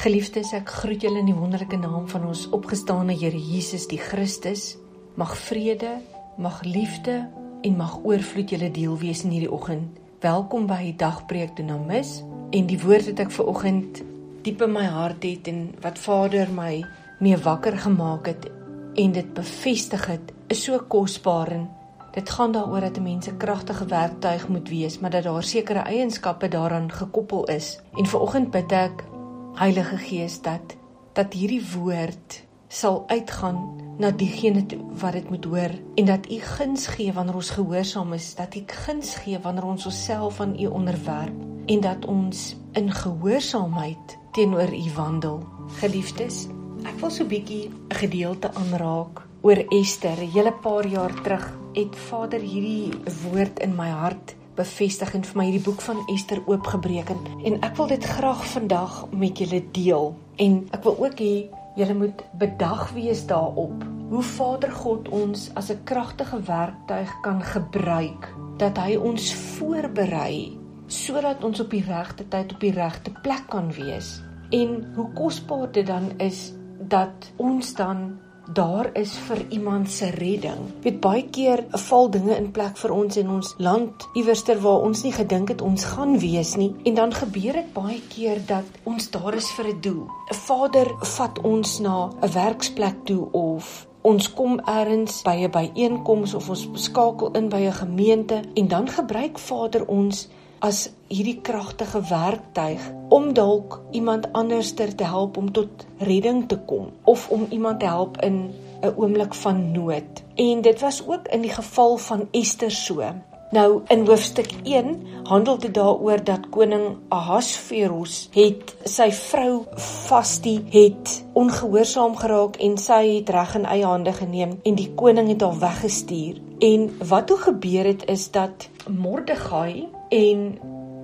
Geliefdes, 0.00 0.54
ek 0.56 0.70
groet 0.80 1.02
julle 1.04 1.20
in 1.20 1.26
die 1.28 1.36
wonderlike 1.36 1.76
naam 1.76 2.06
van 2.08 2.22
ons 2.24 2.46
opgestane 2.56 3.12
Here 3.20 3.36
Jesus 3.36 3.82
die 3.90 3.98
Christus. 4.00 4.78
Mag 5.20 5.34
vrede, 5.36 5.98
mag 6.40 6.62
liefde 6.64 7.18
en 7.60 7.76
mag 7.76 7.98
oorvloed 8.08 8.54
julle 8.54 8.70
deel 8.72 8.94
wees 9.02 9.20
in 9.26 9.34
hierdie 9.34 9.50
oggend. 9.52 9.98
Welkom 10.24 10.64
by 10.70 10.94
dagpreek 10.96 11.52
Dynamis 11.58 12.14
en 12.56 12.70
die 12.70 12.78
woord 12.80 13.10
wat 13.10 13.20
ek 13.26 13.34
ver 13.36 13.50
oggend 13.52 14.00
diep 14.46 14.64
in 14.64 14.72
my 14.72 14.86
hart 14.88 15.28
het 15.28 15.52
en 15.52 15.60
wat 15.84 16.00
Vader 16.00 16.48
my 16.48 16.80
mee 17.20 17.36
wakker 17.44 17.76
gemaak 17.84 18.32
het 18.32 18.48
en 18.96 19.12
dit 19.18 19.36
bevestig 19.36 20.08
het, 20.14 20.32
is 20.48 20.64
so 20.64 20.80
kosbaar 20.80 21.52
en 21.58 21.68
dit 22.16 22.34
gaan 22.38 22.56
daaroor 22.56 22.88
dat 22.88 22.96
'n 22.96 23.04
mens 23.04 23.28
'n 23.28 23.36
kragtige 23.36 23.84
werktuig 23.84 24.48
moet 24.48 24.68
wees, 24.68 24.98
maar 24.98 25.10
dat 25.10 25.28
daar 25.28 25.42
sekere 25.42 25.84
eienskappe 25.84 26.48
daaraan 26.48 26.90
gekoppel 26.92 27.44
is. 27.44 27.80
En 27.92 28.06
ver 28.06 28.20
oggend 28.20 28.50
bid 28.50 28.72
ek 28.72 29.09
Heilige 29.54 29.96
Gees 29.96 30.40
dat 30.42 30.76
dat 31.12 31.32
hierdie 31.34 31.62
woord 31.74 32.36
sal 32.68 33.02
uitgaan 33.10 33.58
na 33.98 34.10
diegene 34.10 34.62
wat 35.00 35.12
dit 35.12 35.30
moet 35.30 35.44
hoor 35.44 35.72
en 35.94 36.06
dat 36.06 36.30
u 36.30 36.38
guns 36.38 36.86
gee 36.86 37.12
wanneer 37.12 37.34
ons 37.34 37.50
gehoorsaam 37.50 38.12
is 38.12 38.34
dat 38.34 38.54
u 38.54 38.62
guns 38.66 39.14
gee 39.14 39.38
wanneer 39.38 39.64
ons 39.64 39.86
onsself 39.86 40.40
aan 40.40 40.54
u 40.60 40.66
onderwerp 40.66 41.34
en 41.66 41.80
dat 41.80 42.04
ons 42.04 42.56
in 42.72 42.92
gehoorsaamheid 42.92 44.18
teenoor 44.32 44.72
u 44.74 44.90
wandel. 44.96 45.42
Geliefdes 45.80 46.46
ek 46.86 46.96
wil 47.00 47.10
so 47.10 47.24
'n 47.24 47.28
bietjie 47.28 47.68
'n 47.68 47.94
gedeelte 47.94 48.54
aanraak 48.54 49.26
oor 49.42 49.58
Ester 49.68 50.16
'n 50.16 50.30
hele 50.30 50.52
paar 50.52 50.86
jaar 50.86 51.22
terug 51.22 51.58
het 51.74 51.96
Vader 51.96 52.40
hierdie 52.40 52.92
woord 53.22 53.58
in 53.58 53.74
my 53.76 53.88
hart 53.88 54.36
bevestig 54.60 55.14
en 55.16 55.24
vir 55.24 55.40
my 55.40 55.46
hierdie 55.48 55.64
boek 55.64 55.80
van 55.84 56.02
Ester 56.12 56.42
oopgebreek 56.46 57.12
en, 57.14 57.24
en 57.48 57.60
ek 57.66 57.78
wil 57.80 57.88
dit 57.92 58.10
graag 58.16 58.44
vandag 58.52 59.00
met 59.12 59.40
julle 59.40 59.62
deel. 59.76 60.12
En 60.36 60.60
ek 60.76 60.84
wil 60.84 61.00
ook 61.06 61.22
hê 61.22 61.34
julle 61.78 61.96
moet 61.96 62.22
bedag 62.40 62.90
wees 62.96 63.24
daarop 63.30 63.84
hoe 64.10 64.22
Vader 64.26 64.72
God 64.74 65.08
ons 65.14 65.50
as 65.54 65.70
'n 65.70 65.84
kragtige 65.84 66.40
werktuig 66.42 67.10
kan 67.22 67.42
gebruik 67.42 68.28
dat 68.58 68.78
hy 68.78 68.96
ons 68.96 69.34
voorberei 69.34 70.58
sodat 70.86 71.44
ons 71.44 71.60
op 71.60 71.70
die 71.70 71.84
regte 71.86 72.28
tyd 72.28 72.52
op 72.52 72.60
die 72.60 72.74
regte 72.74 73.10
plek 73.22 73.46
kan 73.48 73.72
wees. 73.72 74.22
En 74.50 74.92
hoe 74.94 75.12
kosbaar 75.14 75.70
dit 75.72 75.86
dan 75.86 76.10
is 76.18 76.52
dat 76.78 77.30
ons 77.36 77.74
dan 77.74 78.18
daar 78.54 78.90
is 78.98 79.12
vir 79.26 79.44
iemand 79.48 79.90
se 79.90 80.10
redding. 80.10 80.62
Weet 80.82 81.00
baie 81.00 81.24
keer 81.30 81.64
val 81.70 82.10
dinge 82.10 82.36
in 82.36 82.50
plek 82.50 82.76
vir 82.76 82.92
ons 82.94 83.16
in 83.16 83.28
ons 83.30 83.54
land 83.58 84.08
iewerster 84.14 84.60
waar 84.60 84.86
ons 84.86 85.02
nie 85.06 85.12
gedink 85.12 85.48
het 85.54 85.62
ons 85.62 85.84
gaan 85.84 86.18
wees 86.18 86.56
nie 86.56 86.72
en 86.84 86.94
dan 86.94 87.14
gebeur 87.14 87.60
dit 87.60 87.70
baie 87.74 88.00
keer 88.08 88.42
dat 88.46 88.80
ons 88.84 89.10
daar 89.10 89.34
is 89.34 89.50
vir 89.58 89.68
'n 89.74 89.80
doel. 89.80 90.08
'n 90.30 90.34
Vader 90.34 90.88
vat 91.16 91.38
ons 91.38 91.78
na 91.78 92.10
'n 92.22 92.32
werksplek 92.32 93.04
toe 93.04 93.28
of 93.32 93.86
Ons 94.02 94.30
kom 94.32 94.60
eers 94.64 95.22
by 95.22 95.44
'n 95.44 95.50
byeenkoms 95.50 96.34
of 96.34 96.48
ons 96.48 96.68
skakel 96.72 97.32
in 97.36 97.48
by 97.48 97.60
'n 97.68 97.72
gemeente 97.72 98.40
en 98.54 98.68
dan 98.68 98.88
gebruik 98.88 99.38
Vader 99.38 99.86
ons 99.86 100.28
as 100.60 100.90
hierdie 101.08 101.40
kragtige 101.42 102.00
werktuig 102.08 102.80
om 103.08 103.32
dalk 103.34 103.80
iemand 103.90 104.28
anders 104.32 104.72
te 104.74 105.04
help 105.04 105.36
om 105.36 105.52
tot 105.52 105.86
redding 105.98 106.44
te 106.48 106.58
kom 106.66 106.90
of 107.04 107.28
om 107.30 107.46
iemand 107.50 107.80
te 107.80 107.86
help 107.86 108.20
in 108.22 108.52
'n 108.82 108.94
oomblik 108.96 109.34
van 109.34 109.72
nood. 109.72 110.22
En 110.34 110.60
dit 110.60 110.80
was 110.80 111.06
ook 111.06 111.28
in 111.28 111.40
die 111.40 111.52
geval 111.52 111.96
van 111.96 112.28
Ester 112.30 112.70
so. 112.70 113.02
Nou 113.50 113.80
in 113.88 114.06
hoofstuk 114.06 114.52
1 114.62 115.06
handel 115.22 115.58
dit 115.58 115.74
daaroor 115.74 116.24
dat 116.24 116.48
koning 116.54 116.96
Ahasveros 117.08 118.28
het 118.30 118.76
sy 118.84 119.08
vrou 119.12 119.64
Vasti 120.06 120.64
het 120.70 121.24
ongehoorsaam 121.32 122.14
geraak 122.16 122.56
en 122.56 122.78
sy 122.78 123.16
het 123.16 123.28
reg 123.34 123.54
in 123.58 123.64
eie 123.64 123.84
hande 123.84 124.12
geneem 124.12 124.60
en 124.62 124.74
die 124.74 124.92
koning 124.94 125.28
het 125.28 125.42
haar 125.42 125.58
weggestuur. 125.58 126.38
En 126.58 126.90
wat 127.08 127.26
toe 127.26 127.38
gebeur 127.38 127.84
het 127.84 128.06
is 128.06 128.30
dat 128.30 128.68
Mordegai 128.86 129.88
en 130.10 130.58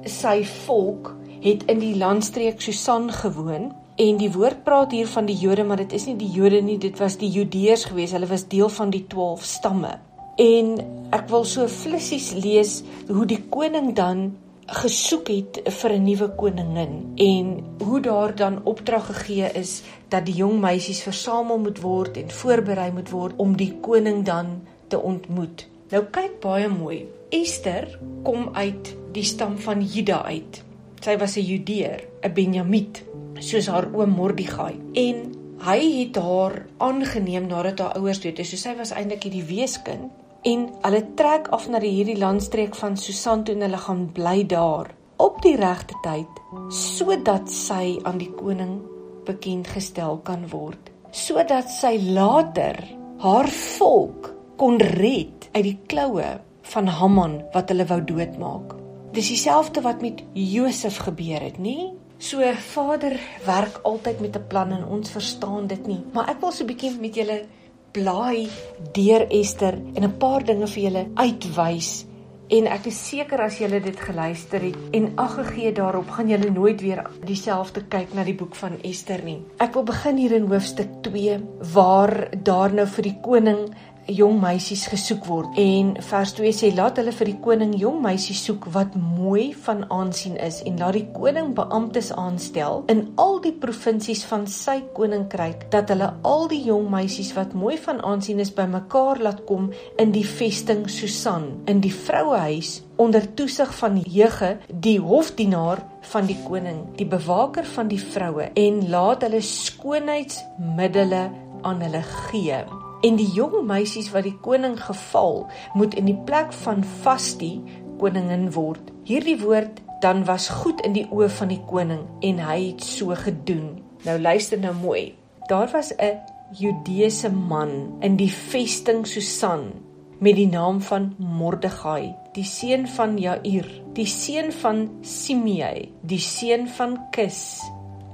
sy 0.07 0.45
volk 0.67 1.15
het 1.43 1.65
in 1.71 1.79
die 1.79 1.97
landstreek 1.97 2.61
Susan 2.61 3.11
gewoon. 3.13 3.71
En 3.97 4.19
die 4.21 4.31
woord 4.33 4.65
praat 4.65 4.93
hier 4.93 5.09
van 5.09 5.29
die 5.29 5.37
Jode 5.39 5.65
maar 5.65 5.81
dit 5.81 5.93
is 5.97 6.07
nie 6.07 6.17
die 6.21 6.31
Jode 6.31 6.61
nie 6.61 6.79
dit 6.79 6.99
was 6.99 7.17
die 7.21 7.31
Judeërs 7.33 7.87
gewees. 7.91 8.13
Hulle 8.13 8.29
was 8.29 8.49
deel 8.51 8.69
van 8.69 8.91
die 8.91 9.05
12 9.09 9.45
stamme. 9.45 9.95
En 10.37 10.75
ek 11.17 11.31
wil 11.33 11.47
so 11.49 11.69
flissies 11.71 12.33
lees 12.37 12.83
hoe 13.09 13.25
die 13.27 13.41
koning 13.51 13.95
dan 13.97 14.35
gesoek 14.67 15.29
het 15.31 15.61
vir 15.65 15.93
'n 15.93 16.05
nuwe 16.05 16.29
koningin. 16.37 17.15
En 17.17 17.65
hoe 17.85 18.01
daar 18.01 18.35
dan 18.35 18.61
opdrag 18.65 19.07
gegee 19.07 19.51
is 19.55 19.83
dat 20.09 20.27
die 20.27 20.35
jong 20.35 20.61
meisies 20.61 21.03
versamel 21.03 21.59
moet 21.59 21.81
word 21.81 22.17
en 22.17 22.31
voorberei 22.31 22.93
moet 22.93 23.11
word 23.11 23.33
om 23.37 23.57
die 23.57 23.73
koning 23.81 24.25
dan 24.25 24.47
te 24.89 25.01
ontmoet. 25.01 25.69
Nou 25.91 26.05
kyk 26.11 26.41
baie 26.41 26.69
mooi 26.69 27.07
Ester 27.31 27.99
kom 28.23 28.51
uit 28.55 28.93
die 29.13 29.25
stam 29.25 29.57
van 29.59 29.83
Juda 29.83 30.23
uit. 30.25 30.63
Sy 31.01 31.17
was 31.19 31.37
'n 31.37 31.47
Judeër, 31.47 32.05
'n 32.23 32.35
Benjamiet, 32.35 33.05
soos 33.39 33.67
haar 33.67 33.89
oom 33.95 34.11
Mordegai. 34.11 34.75
En 34.95 35.35
hy 35.59 35.81
het 35.99 36.17
haar 36.17 36.67
aangeneem 36.79 37.47
nadat 37.47 37.79
haar 37.79 37.97
ouers 37.99 38.21
dood 38.21 38.39
is. 38.39 38.51
So 38.51 38.57
sy 38.57 38.77
was 38.77 38.91
eintlik 38.91 39.23
hierdie 39.23 39.45
weeskind 39.45 40.11
en 40.47 40.69
hulle 40.83 41.03
trek 41.19 41.49
af 41.55 41.67
na 41.69 41.81
die 41.83 41.91
hierdie 41.91 42.19
landstreek 42.19 42.77
van 42.79 42.97
Susan 42.97 43.45
toe 43.45 43.55
en 43.57 43.65
hulle 43.67 43.81
gaan 43.83 44.05
bly 44.15 44.45
daar 44.47 44.93
op 45.23 45.41
die 45.43 45.57
regte 45.59 45.97
tyd 46.05 46.41
sodat 46.71 47.51
sy 47.51 47.97
aan 48.07 48.21
die 48.23 48.31
koning 48.39 48.79
bekend 49.27 49.67
gestel 49.75 50.21
kan 50.27 50.45
word 50.53 50.93
sodat 51.11 51.73
sy 51.73 51.97
later 52.15 52.79
haar 53.25 53.51
volk 53.79 54.31
kon 54.61 54.79
red 54.79 55.49
uit 55.57 55.65
die 55.67 55.79
kloue 55.91 56.29
van 56.73 56.87
Haman 56.87 57.39
wat 57.53 57.71
hulle 57.73 57.87
wou 57.87 58.01
doodmaak. 58.05 58.75
Dis 59.17 59.29
dieselfde 59.33 59.81
wat 59.81 60.03
met 60.03 60.23
Josef 60.33 60.99
gebeur 61.07 61.41
het, 61.41 61.59
nê? 61.59 61.93
So 62.19 62.41
Vader 62.73 63.19
werk 63.45 63.81
altyd 63.85 64.21
met 64.21 64.37
'n 64.37 64.47
plan 64.49 64.73
en 64.73 64.85
ons 64.85 65.11
verstaan 65.11 65.67
dit 65.67 65.87
nie. 65.87 66.01
Maar 66.13 66.29
ek 66.29 66.41
wil 66.41 66.53
so 66.53 66.65
'n 66.65 66.67
bietjie 66.67 67.01
met 67.01 67.15
julle 67.15 67.47
blaai 67.93 68.49
deur 68.93 69.27
Ester 69.31 69.75
en 69.95 70.05
'n 70.05 70.17
paar 70.19 70.45
dinge 70.45 70.67
vir 70.67 70.83
julle 70.83 71.07
uitwys. 71.15 72.07
En 72.47 72.67
ek 72.67 72.85
is 72.87 73.09
seker 73.09 73.41
as 73.43 73.59
julle 73.59 73.81
dit 73.81 74.01
geluister 74.01 74.61
het 74.61 74.77
en 74.95 75.09
ag 75.19 75.35
gegee 75.35 75.73
daarop, 75.73 76.11
gaan 76.11 76.29
julle 76.29 76.51
nooit 76.51 76.81
weer 76.81 77.03
dieselfde 77.25 77.83
kyk 77.91 78.15
na 78.15 78.25
die 78.25 78.37
boek 78.39 78.55
van 78.55 78.79
Ester 78.83 79.23
nie. 79.25 79.41
Ek 79.59 79.75
wil 79.75 79.83
begin 79.83 80.17
hier 80.17 80.33
in 80.33 80.47
hoofstuk 80.47 81.03
2 81.03 81.41
waar 81.75 82.29
daar 82.43 82.73
nou 82.73 82.87
vir 82.87 83.03
die 83.03 83.17
koning 83.21 83.75
jong 84.07 84.41
meisies 84.41 84.87
gesoek 84.91 85.27
word. 85.27 85.57
En 85.59 85.95
vers 86.03 86.33
2 86.39 86.53
sê 86.55 86.71
laat 86.75 86.99
hulle 87.01 87.13
vir 87.15 87.31
die 87.31 87.39
koning 87.43 87.75
jong 87.79 87.99
meisies 88.05 88.43
soek 88.47 88.69
wat 88.75 88.95
mooi 88.99 89.51
van 89.67 89.85
aansien 89.91 90.37
is 90.43 90.63
en 90.67 90.79
laat 90.81 90.97
die 90.99 91.07
koning 91.15 91.53
beamptes 91.57 92.13
aanstel 92.15 92.85
in 92.93 93.03
al 93.23 93.41
die 93.45 93.55
provinsies 93.61 94.25
van 94.31 94.47
sy 94.51 94.79
koninkryk 94.97 95.67
dat 95.75 95.91
hulle 95.93 96.13
al 96.27 96.47
die 96.53 96.63
jong 96.69 96.89
meisies 96.93 97.33
wat 97.37 97.55
mooi 97.59 97.77
van 97.87 98.01
aansien 98.07 98.41
is 98.43 98.55
bymekaar 98.55 99.23
laat 99.23 99.45
kom 99.49 99.71
in 100.03 100.15
die 100.15 100.27
vesting 100.27 100.87
Susan 100.91 101.51
in 101.71 101.83
die 101.85 101.93
vrouehuis 101.95 102.81
onder 103.03 103.27
toesig 103.39 103.75
van 103.81 104.01
Hege 104.05 104.57
die 104.71 104.99
hofdienaar 105.03 105.83
van 106.13 106.31
die 106.31 106.39
koning 106.47 106.83
die 107.01 107.09
bewaker 107.11 107.67
van 107.77 107.91
die 107.93 108.01
vroue 108.01 108.51
en 108.55 108.83
laat 108.93 109.27
hulle 109.27 109.43
skoonheidsmiddels 109.43 111.31
aan 111.67 111.81
hulle 111.83 112.03
gee 112.31 112.65
en 113.03 113.17
die 113.17 113.29
jong 113.37 113.67
meisies 113.67 114.11
wat 114.15 114.25
die 114.25 114.37
koning 114.45 114.77
geval 114.81 115.45
moet 115.75 115.95
in 115.95 116.09
die 116.09 116.19
plek 116.29 116.53
van 116.65 116.85
Vasti 117.03 117.61
koningin 118.01 118.51
word. 118.53 118.93
Hierdie 119.09 119.39
woord 119.41 119.83
dan 120.01 120.25
was 120.29 120.49
goed 120.53 120.81
in 120.85 120.93
die 120.97 121.07
oë 121.09 121.29
van 121.39 121.53
die 121.53 121.63
koning 121.69 122.05
en 122.27 122.41
hy 122.45 122.59
het 122.71 122.85
so 122.85 123.17
gedoen. 123.17 123.79
Nou 124.05 124.19
luister 124.21 124.61
nou 124.61 124.75
mooi. 124.77 125.15
Daar 125.49 125.71
was 125.73 125.93
'n 125.97 126.21
Judeese 126.53 127.31
man 127.31 127.97
in 128.01 128.17
die 128.17 128.31
vesting 128.31 129.07
Susan 129.07 129.73
met 130.19 130.37
die 130.37 130.49
naam 130.49 130.81
van 130.83 131.15
Mordegai, 131.19 132.15
die 132.33 132.45
seun 132.45 132.89
van 132.89 133.19
Jair, 133.19 133.67
die 133.93 134.07
seun 134.07 134.53
van 134.53 134.89
Simei, 135.01 135.93
die 136.03 136.19
seun 136.19 136.69
van 136.69 137.11
Kis, 137.11 137.61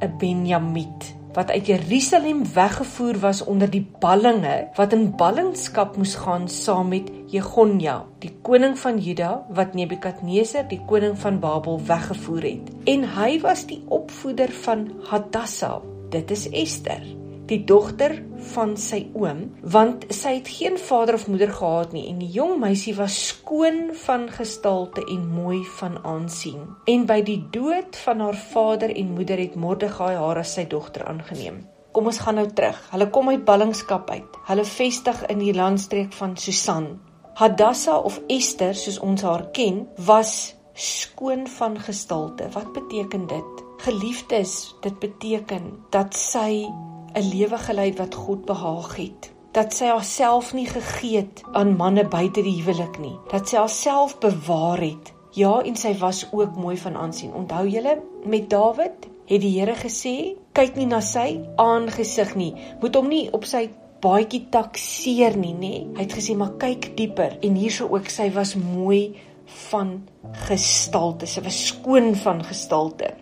'n 0.00 0.16
Benjamiet 0.18 1.21
wat 1.32 1.50
uit 1.50 1.66
Jerusalem 1.66 2.42
weggevoer 2.54 3.18
was 3.18 3.44
onder 3.44 3.70
die 3.70 3.84
ballinge 4.00 4.68
wat 4.76 4.92
in 4.92 5.10
ballingskap 5.16 5.96
moes 5.96 6.14
gaan 6.20 6.48
saam 6.48 6.92
met 6.92 7.10
Jegonja, 7.32 8.02
die 8.20 8.32
koning 8.44 8.76
van 8.78 8.98
Juda 9.00 9.30
wat 9.56 9.74
Nebukadneser, 9.74 10.68
die 10.68 10.80
koning 10.88 11.16
van 11.18 11.40
Babel 11.40 11.80
weggevoer 11.86 12.42
het. 12.42 12.70
En 12.84 13.08
hy 13.16 13.40
was 13.40 13.64
die 13.66 13.80
opvoeder 13.88 14.52
van 14.64 14.90
Hadassa. 15.08 15.78
Dit 16.12 16.30
is 16.30 16.44
Ester, 16.50 17.00
die 17.52 17.64
dogter 17.68 18.14
van 18.52 18.74
sy 18.80 19.02
oom, 19.18 19.44
want 19.74 20.06
sy 20.14 20.36
het 20.38 20.48
geen 20.50 20.78
vader 20.80 21.18
of 21.18 21.28
moeder 21.30 21.52
gehad 21.52 21.92
nie 21.92 22.06
en 22.10 22.22
die 22.22 22.30
jong 22.32 22.56
meisie 22.62 22.94
was 22.96 23.18
skoon 23.28 23.92
van 24.04 24.28
gestalte 24.32 25.04
en 25.04 25.26
mooi 25.34 25.60
van 25.78 25.98
aansien. 26.08 26.64
En 26.90 27.04
by 27.08 27.20
die 27.26 27.38
dood 27.52 27.98
van 28.04 28.24
haar 28.24 28.38
vader 28.54 28.94
en 28.94 29.12
moeder 29.16 29.40
het 29.42 29.58
Mordegai 29.58 30.14
haar 30.16 30.40
as 30.42 30.56
sy 30.56 30.66
dogter 30.70 31.04
aangeneem. 31.08 31.62
Kom 31.92 32.08
ons 32.08 32.22
gaan 32.24 32.38
nou 32.40 32.46
terug. 32.48 32.78
Hulle 32.94 33.10
kom 33.12 33.28
uit 33.28 33.44
ballingskap 33.44 34.10
uit. 34.10 34.36
Hulle 34.48 34.64
vestig 34.64 35.26
in 35.28 35.42
die 35.42 35.52
landstreek 35.52 36.14
van 36.16 36.38
Susan. 36.40 36.94
Hadassa 37.36 37.98
of 38.00 38.16
Esther, 38.32 38.72
soos 38.76 38.96
ons 39.04 39.24
haar 39.28 39.50
ken, 39.56 39.84
was 40.08 40.54
skoon 40.72 41.44
van 41.58 41.76
gestalte. 41.80 42.48
Wat 42.56 42.72
beteken 42.72 43.26
dit? 43.28 43.62
Geliefdes, 43.84 44.72
dit 44.80 44.98
beteken 45.04 45.68
dat 45.92 46.16
sy 46.16 46.64
'n 47.14 47.28
lewe 47.34 47.58
gelei 47.58 47.92
wat 47.94 48.14
God 48.14 48.44
behaag 48.44 48.96
het. 48.96 49.30
Dat 49.52 49.74
sy 49.74 49.86
haarself 49.86 50.52
nie 50.52 50.66
gegee 50.66 51.16
het 51.16 51.42
aan 51.52 51.76
manne 51.76 52.08
buite 52.08 52.42
die 52.42 52.62
huwelik 52.62 52.98
nie. 52.98 53.16
Dat 53.30 53.48
sy 53.48 53.56
haarself 53.56 54.18
bewaar 54.18 54.80
het. 54.80 55.12
Ja, 55.32 55.60
en 55.64 55.76
sy 55.76 55.94
was 55.98 56.26
ook 56.32 56.56
mooi 56.56 56.76
van 56.76 56.96
aansien. 56.96 57.34
Onthou 57.34 57.68
julle 57.68 58.02
met 58.24 58.50
Dawid 58.50 59.08
het 59.26 59.40
die 59.40 59.60
Here 59.60 59.74
gesê, 59.74 60.36
kyk 60.52 60.76
nie 60.76 60.86
na 60.86 61.00
sy 61.00 61.40
aangesig 61.56 62.34
nie. 62.34 62.54
Moet 62.80 62.94
hom 62.94 63.08
nie 63.08 63.30
op 63.32 63.44
sy 63.48 63.70
baadjie 64.02 64.46
takseer 64.50 65.36
nie, 65.38 65.54
nê? 65.54 65.74
Hy 65.96 66.04
het 66.04 66.16
gesê 66.18 66.36
maar 66.36 66.56
kyk 66.60 66.92
dieper 66.98 67.38
en 67.40 67.54
hierso 67.56 67.88
ook 67.92 68.10
sy 68.10 68.28
was 68.34 68.56
mooi 68.58 69.14
van 69.70 70.02
gestalte. 70.48 71.26
Sy 71.26 71.44
was 71.44 71.66
skoon 71.70 72.14
van 72.18 72.42
gestalte. 72.44 73.12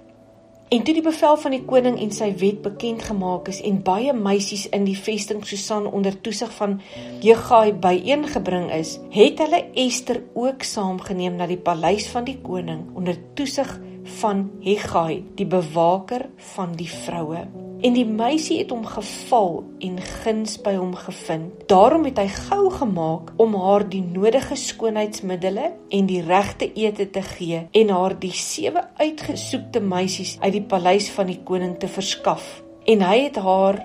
En 0.71 0.85
toe 0.87 0.93
die 0.95 1.03
bevel 1.03 1.35
van 1.43 1.51
die 1.51 1.65
koning 1.67 1.97
en 1.99 2.13
sy 2.15 2.29
wet 2.39 2.61
bekend 2.63 3.03
gemaak 3.03 3.49
is 3.51 3.57
en 3.67 3.81
baie 3.83 4.13
meisies 4.15 4.69
in 4.77 4.85
die 4.87 4.95
vesting 4.95 5.41
Susan 5.43 5.89
onder 5.91 6.15
toesig 6.23 6.53
van 6.61 6.77
Jegai 7.25 7.73
byeengebring 7.75 8.69
is, 8.77 8.93
het 9.11 9.43
hulle 9.43 9.65
Ester 9.75 10.21
ook 10.39 10.63
saamgeneem 10.63 11.41
na 11.41 11.49
die 11.51 11.59
paleis 11.59 12.07
van 12.13 12.29
die 12.29 12.37
koning 12.45 12.85
onder 12.95 13.19
toesig 13.35 13.73
van 14.21 14.47
Hegai, 14.63 15.25
die 15.35 15.49
bewaker 15.51 16.29
van 16.55 16.79
die 16.79 16.89
vroue. 16.91 17.43
En 17.81 17.95
die 17.97 18.05
meisie 18.05 18.59
het 18.59 18.73
hom 18.75 18.83
geval 18.85 19.63
en 19.81 20.01
guns 20.05 20.59
by 20.61 20.75
hom 20.77 20.93
gevind. 21.01 21.63
Daarom 21.71 22.05
het 22.05 22.19
hy 22.21 22.27
gou 22.29 22.67
gemaak 22.75 23.31
om 23.41 23.55
haar 23.57 23.87
die 23.89 24.03
nodige 24.05 24.59
skoonheidsmiddels 24.61 25.79
en 25.89 26.11
die 26.11 26.21
regte 26.27 26.69
ete 26.77 27.07
te 27.11 27.23
gee 27.25 27.63
en 27.73 27.95
haar 27.95 28.19
die 28.21 28.35
sewe 28.37 28.85
uitgesoekte 29.01 29.81
meisies 29.81 30.37
uit 30.43 30.53
die 30.59 30.67
paleis 30.75 31.09
van 31.15 31.31
die 31.33 31.41
koning 31.45 31.79
te 31.81 31.89
verskaf. 31.89 32.61
En 32.85 33.01
hy 33.07 33.17
het 33.25 33.41
haar 33.41 33.81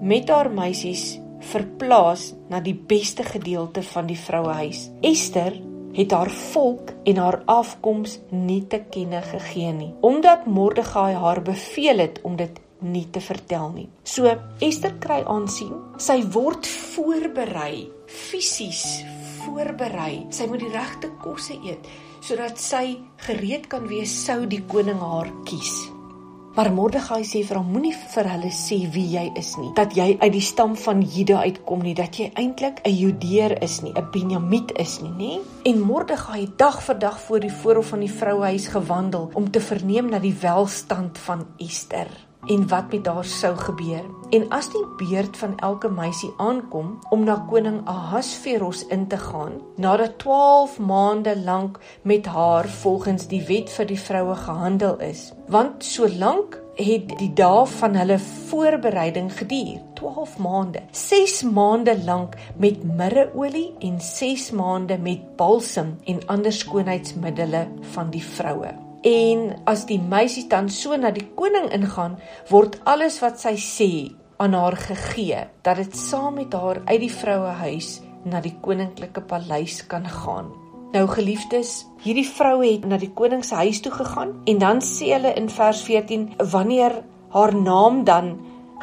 met 0.00 0.30
haar 0.30 0.50
meisies 0.50 1.18
verplaas 1.42 2.30
na 2.48 2.62
die 2.62 2.76
beste 2.76 3.26
gedeelte 3.26 3.82
van 3.82 4.06
die 4.06 4.18
vrouehuis. 4.18 4.86
Esther 5.02 5.58
het 5.92 6.14
haar 6.14 6.30
volk 6.30 6.94
en 7.04 7.18
haar 7.20 7.42
afkoms 7.50 8.20
nie 8.30 8.62
te 8.66 8.80
kenne 8.90 9.20
gegee 9.26 9.72
nie, 9.76 9.90
omdat 10.00 10.46
Mordegai 10.46 11.12
haar 11.18 11.42
beveel 11.42 11.98
het 12.06 12.20
om 12.22 12.38
dit 12.38 12.61
nie 12.82 13.06
te 13.10 13.20
vertel 13.20 13.72
nie. 13.72 13.88
So 14.04 14.30
Esther 14.60 14.98
kry 15.00 15.22
aansien. 15.26 15.72
Sy 15.98 16.22
word 16.34 16.66
voorberei, 16.66 17.88
fisies 18.06 19.02
voorberei. 19.42 20.26
Sy 20.30 20.46
moet 20.50 20.60
die 20.60 20.72
regte 20.72 21.12
kosse 21.22 21.58
eet 21.62 21.88
sodat 22.22 22.60
sy 22.62 23.00
gereed 23.26 23.66
kan 23.66 23.88
wees 23.90 24.12
sou 24.26 24.44
die 24.46 24.62
koning 24.70 25.00
haar 25.02 25.30
kies. 25.48 25.72
Maar 26.52 26.68
Mordegai 26.76 27.22
sê 27.24 27.40
vir 27.48 27.56
hom 27.56 27.70
moenie 27.72 27.94
vir 27.96 28.28
hulle 28.28 28.50
sê 28.52 28.76
wie 28.92 29.06
jy 29.14 29.24
is 29.40 29.54
nie, 29.56 29.70
dat 29.76 29.94
jy 29.96 30.10
uit 30.20 30.32
die 30.34 30.42
stam 30.44 30.74
van 30.76 31.00
Juda 31.00 31.40
uitkom 31.48 31.80
nie, 31.80 31.94
dat 31.96 32.18
jy 32.20 32.28
eintlik 32.36 32.82
'n 32.84 32.92
Judeer 32.92 33.56
is 33.64 33.80
nie, 33.82 33.92
'n 33.96 34.10
Benjamiet 34.12 34.72
is 34.76 35.00
nie, 35.00 35.14
nê? 35.16 35.40
En 35.64 35.80
Mordegai 35.80 36.40
het 36.42 36.58
dag 36.58 36.82
vir 36.82 36.98
dag 36.98 37.20
voor 37.20 37.40
die 37.40 37.52
voorhof 37.62 37.86
van 37.86 38.00
die 38.00 38.12
vrouehuis 38.12 38.66
gewandel 38.68 39.30
om 39.34 39.50
te 39.50 39.60
verneem 39.60 40.10
na 40.10 40.18
die 40.18 40.36
welstand 40.40 41.18
van 41.18 41.46
Esther 41.58 42.08
en 42.46 42.68
wat 42.68 42.92
met 42.92 43.06
haar 43.06 43.24
sou 43.24 43.56
gebeur. 43.56 44.04
En 44.30 44.48
as 44.48 44.70
die 44.72 44.84
beurt 44.98 45.36
van 45.36 45.58
elke 45.58 45.88
meisie 45.88 46.30
aankom 46.36 46.98
om 47.10 47.24
na 47.24 47.36
koning 47.50 47.82
Ahasveros 47.84 48.86
in 48.86 49.06
te 49.06 49.18
gaan, 49.18 49.60
nadat 49.76 50.18
12 50.18 50.78
maande 50.78 51.36
lank 51.44 51.78
met 52.02 52.26
haar 52.26 52.68
volgens 52.68 53.28
die 53.28 53.42
wet 53.46 53.70
vir 53.70 53.86
die 53.86 54.00
vroue 54.00 54.34
gehandel 54.34 54.98
is, 54.98 55.32
want 55.46 55.84
solank 55.84 56.58
het 56.74 57.10
die 57.18 57.32
dae 57.36 57.66
van 57.68 57.96
hulle 58.00 58.16
voorbereiding 58.48 59.28
geduur 59.36 59.82
12 59.98 60.38
maande 60.40 60.80
6 60.90 61.42
maande 61.42 61.92
lank 62.04 62.38
met 62.56 62.80
mirreolie 62.84 63.74
en 63.84 64.00
6 64.00 64.50
maande 64.56 64.96
met 64.98 65.36
balsam 65.36 65.98
en 66.04 66.24
ander 66.26 66.52
skoonheidsmiddels 66.52 67.68
van 67.92 68.10
die 68.10 68.24
vroue 68.24 68.72
En 69.02 69.48
as 69.66 69.86
die 69.88 69.98
meisie 69.98 70.46
dan 70.48 70.68
so 70.70 70.96
na 70.96 71.10
die 71.10 71.26
koning 71.34 71.72
ingaan, 71.74 72.18
word 72.50 72.78
alles 72.86 73.18
wat 73.22 73.40
sy 73.42 73.56
sê 73.58 73.92
aan 74.42 74.54
haar 74.54 74.76
gegee 74.78 75.44
dat 75.66 75.80
dit 75.82 75.96
saam 75.98 76.38
met 76.38 76.54
haar 76.54 76.82
uit 76.86 77.00
die 77.02 77.12
vrouehuis 77.12 78.00
na 78.24 78.40
die 78.42 78.54
koninklike 78.62 79.24
paleis 79.26 79.80
kan 79.90 80.06
gaan. 80.06 80.52
Nou 80.92 81.06
geliefdes, 81.08 81.86
hierdie 82.04 82.26
vroue 82.28 82.66
het 82.68 82.86
na 82.86 82.98
die 83.00 83.10
koning 83.16 83.42
se 83.46 83.58
huis 83.58 83.80
toe 83.82 83.92
gegaan 83.94 84.34
en 84.46 84.58
dan 84.62 84.82
sê 84.84 85.12
hulle 85.14 85.34
in 85.40 85.48
vers 85.50 85.82
14 85.86 86.26
wanneer 86.52 87.00
haar 87.32 87.54
naam 87.56 88.02
dan 88.04 88.34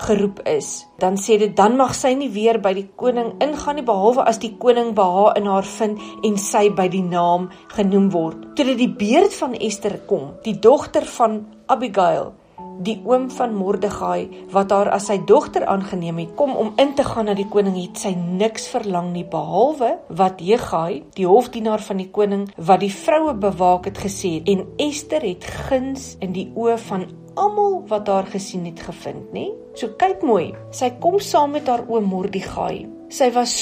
geroep 0.02 0.42
is, 0.48 0.88
dan 1.00 1.18
sê 1.18 1.38
dit 1.42 1.56
dan 1.56 1.78
mag 1.80 1.94
sy 1.98 2.14
nie 2.18 2.30
weer 2.34 2.60
by 2.64 2.74
die 2.78 2.88
koning 3.00 3.34
ingaan 3.44 3.80
nie 3.80 3.86
behalwe 3.88 4.26
as 4.30 4.42
die 4.42 4.56
koning 4.62 4.94
beha 4.98 5.34
in 5.40 5.50
haar 5.52 5.68
vind 5.78 6.02
en 6.26 6.38
sy 6.42 6.68
by 6.76 6.88
die 6.92 7.06
naam 7.06 7.50
genoem 7.76 8.10
word. 8.16 8.50
Toe 8.56 8.68
dit 8.72 8.80
die 8.80 8.92
beurt 9.02 9.36
van 9.42 9.56
Ester 9.60 10.00
kom, 10.10 10.34
die 10.46 10.58
dogter 10.60 11.08
van 11.18 11.42
Abigail, 11.70 12.34
die 12.80 12.96
oom 13.04 13.28
van 13.36 13.54
Mordegai 13.58 14.30
wat 14.54 14.72
haar 14.72 14.90
as 14.96 15.10
sy 15.10 15.20
dogter 15.28 15.66
aangeneem 15.68 16.22
het, 16.24 16.34
kom 16.40 16.56
om 16.56 16.72
in 16.80 16.94
te 16.96 17.04
gaan 17.04 17.28
na 17.28 17.36
die 17.38 17.48
koning, 17.52 17.76
het 17.76 18.00
sy 18.00 18.14
niks 18.16 18.70
verlang 18.72 19.12
nie 19.14 19.26
behalwe 19.28 19.98
wat 20.22 20.40
Hegai, 20.44 21.04
die 21.18 21.28
hofdienaar 21.28 21.84
van 21.84 22.00
die 22.00 22.10
koning 22.16 22.48
wat 22.56 22.84
die 22.84 22.94
vroue 22.94 23.36
bewaak 23.36 23.90
het 23.92 24.00
gesê 24.00 24.38
het 24.40 24.52
en 24.52 24.66
Ester 24.80 25.26
het 25.28 25.48
guns 25.68 26.14
in 26.24 26.36
die 26.36 26.48
oë 26.56 26.78
van 26.88 27.10
almal 27.40 27.80
wat 27.90 28.10
haar 28.12 28.28
gesien 28.30 28.66
het 28.68 28.82
gevind, 28.84 29.32
nê? 29.36 29.48
So 29.80 29.96
kyk 30.00 30.24
mooi. 30.28 30.52
Sy 30.76 30.92
kom 31.04 31.20
saam 31.24 31.56
met 31.56 31.70
haar 31.72 31.86
oom 31.88 32.10
Mordegai. 32.12 32.86
Sy 33.10 33.30
was 33.36 33.56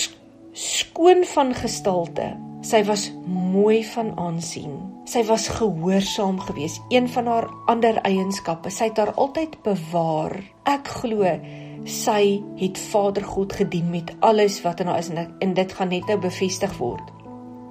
skoon 0.57 1.24
van 1.35 1.53
gestalte. 1.57 2.31
Sy 2.65 2.81
was 2.88 3.07
mooi 3.29 3.83
van 3.94 4.12
aansien. 4.19 4.74
Sy 5.07 5.21
was 5.29 5.47
gehoorsaam 5.59 6.41
geweest. 6.47 6.81
Een 6.91 7.07
van 7.13 7.29
haar 7.31 7.47
ander 7.71 8.01
eienskappe, 8.07 8.74
sy 8.74 8.89
het 8.89 9.00
haar 9.00 9.13
altyd 9.15 9.60
bewaar. 9.63 10.36
Ek 10.67 10.89
glo 11.00 11.38
sy 11.88 12.41
het 12.60 12.79
Vader 12.91 13.24
God 13.24 13.53
gedien 13.55 13.89
met 13.89 14.12
alles 14.19 14.60
wat 14.65 14.81
in 14.84 14.89
haar 14.91 15.00
is 15.00 15.12
en 15.13 15.53
dit 15.53 15.74
gaan 15.74 15.93
net 15.93 16.10
nou 16.10 16.17
bevestig 16.19 16.74
word 16.81 17.13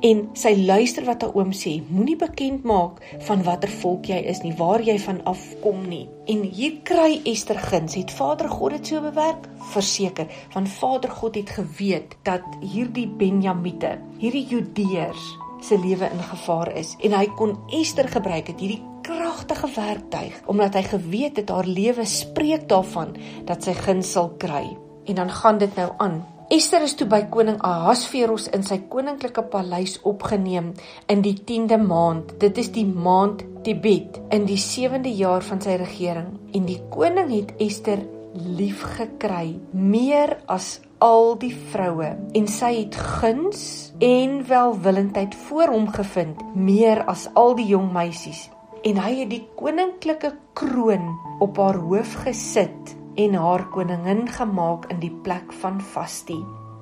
en 0.04 0.26
sy 0.36 0.52
luister 0.66 1.06
wat 1.06 1.22
haar 1.24 1.36
oom 1.36 1.52
sê. 1.56 1.78
Moenie 1.88 2.16
bekend 2.20 2.66
maak 2.68 3.00
van 3.28 3.44
watter 3.46 3.72
volk 3.80 4.10
jy 4.10 4.18
is 4.30 4.42
nie, 4.44 4.52
waar 4.58 4.82
jy 4.84 4.98
van 5.02 5.22
afkom 5.24 5.86
nie. 5.88 6.04
En 6.28 6.42
hier 6.42 6.80
kry 6.86 7.20
Ester 7.24 7.58
guns. 7.58 7.96
Het 7.96 8.12
Vader 8.12 8.50
God 8.52 8.76
dit 8.76 8.92
so 8.92 9.00
bewerk? 9.04 9.48
Verseker, 9.72 10.28
want 10.54 10.70
Vader 10.76 11.10
God 11.10 11.38
het 11.40 11.50
geweet 11.56 12.16
dat 12.28 12.44
hierdie 12.60 13.08
Benjamiete, 13.08 13.96
hierdie 14.20 14.46
Judeërs 14.50 15.32
se 15.66 15.78
lewe 15.78 16.08
in 16.12 16.22
gevaar 16.22 16.68
is 16.76 16.92
en 17.02 17.14
hy 17.16 17.26
kon 17.38 17.56
Ester 17.74 18.06
gebruik 18.12 18.50
het 18.52 18.60
hierdie 18.60 18.82
kragtige 19.06 19.70
werktuig 19.74 20.36
omdat 20.52 20.76
hy 20.78 20.82
geweet 20.86 21.40
het 21.40 21.50
haar 21.50 21.66
lewe 21.66 22.04
spreek 22.06 22.68
daarvan 22.70 23.16
dat 23.48 23.64
sy 23.64 23.74
guns 23.78 24.12
sal 24.12 24.34
kry. 24.38 24.76
En 25.06 25.22
dan 25.22 25.30
gaan 25.30 25.58
dit 25.58 25.76
nou 25.78 25.92
aan 26.02 26.20
Esther 26.46 26.84
is 26.86 26.92
toe 26.94 27.08
by 27.10 27.24
koning 27.26 27.56
Ahasveros 27.66 28.44
in 28.54 28.62
sy 28.62 28.76
koninklike 28.86 29.42
paleis 29.50 29.96
opgeneem 30.06 30.68
in 31.10 31.22
die 31.24 31.34
10de 31.34 31.74
maand. 31.82 32.36
Dit 32.38 32.60
is 32.62 32.68
die 32.70 32.84
maand 32.86 33.40
Tebet 33.66 34.20
in 34.30 34.44
die 34.46 34.60
7de 34.62 35.10
jaar 35.18 35.42
van 35.42 35.58
sy 35.64 35.74
regering. 35.80 36.28
En 36.54 36.68
die 36.68 36.78
koning 36.94 37.32
het 37.32 37.50
Esther 37.58 38.04
lief 38.38 38.84
gekry 38.94 39.56
meer 39.74 40.36
as 40.46 40.76
al 41.02 41.34
die 41.40 41.50
vroue 41.72 42.12
en 42.38 42.46
sy 42.46 42.70
het 42.76 42.94
guns 42.94 43.64
en 43.98 44.38
welwillendheid 44.46 45.34
voor 45.48 45.72
hom 45.74 45.88
gevind 45.96 46.44
meer 46.54 47.02
as 47.10 47.26
al 47.34 47.56
die 47.58 47.66
jong 47.72 47.90
meisies 47.96 48.46
en 48.86 49.00
hy 49.02 49.12
het 49.22 49.32
die 49.32 49.42
koninklike 49.58 50.30
kroon 50.56 51.10
op 51.44 51.58
haar 51.60 51.80
hoof 51.80 52.14
gesit 52.22 52.94
en 53.16 53.34
haar 53.34 53.68
koningin 53.68 54.28
gemaak 54.28 54.86
in 54.92 55.00
die 55.00 55.14
plek 55.22 55.52
van 55.52 55.80
Vasti. 55.80 56.38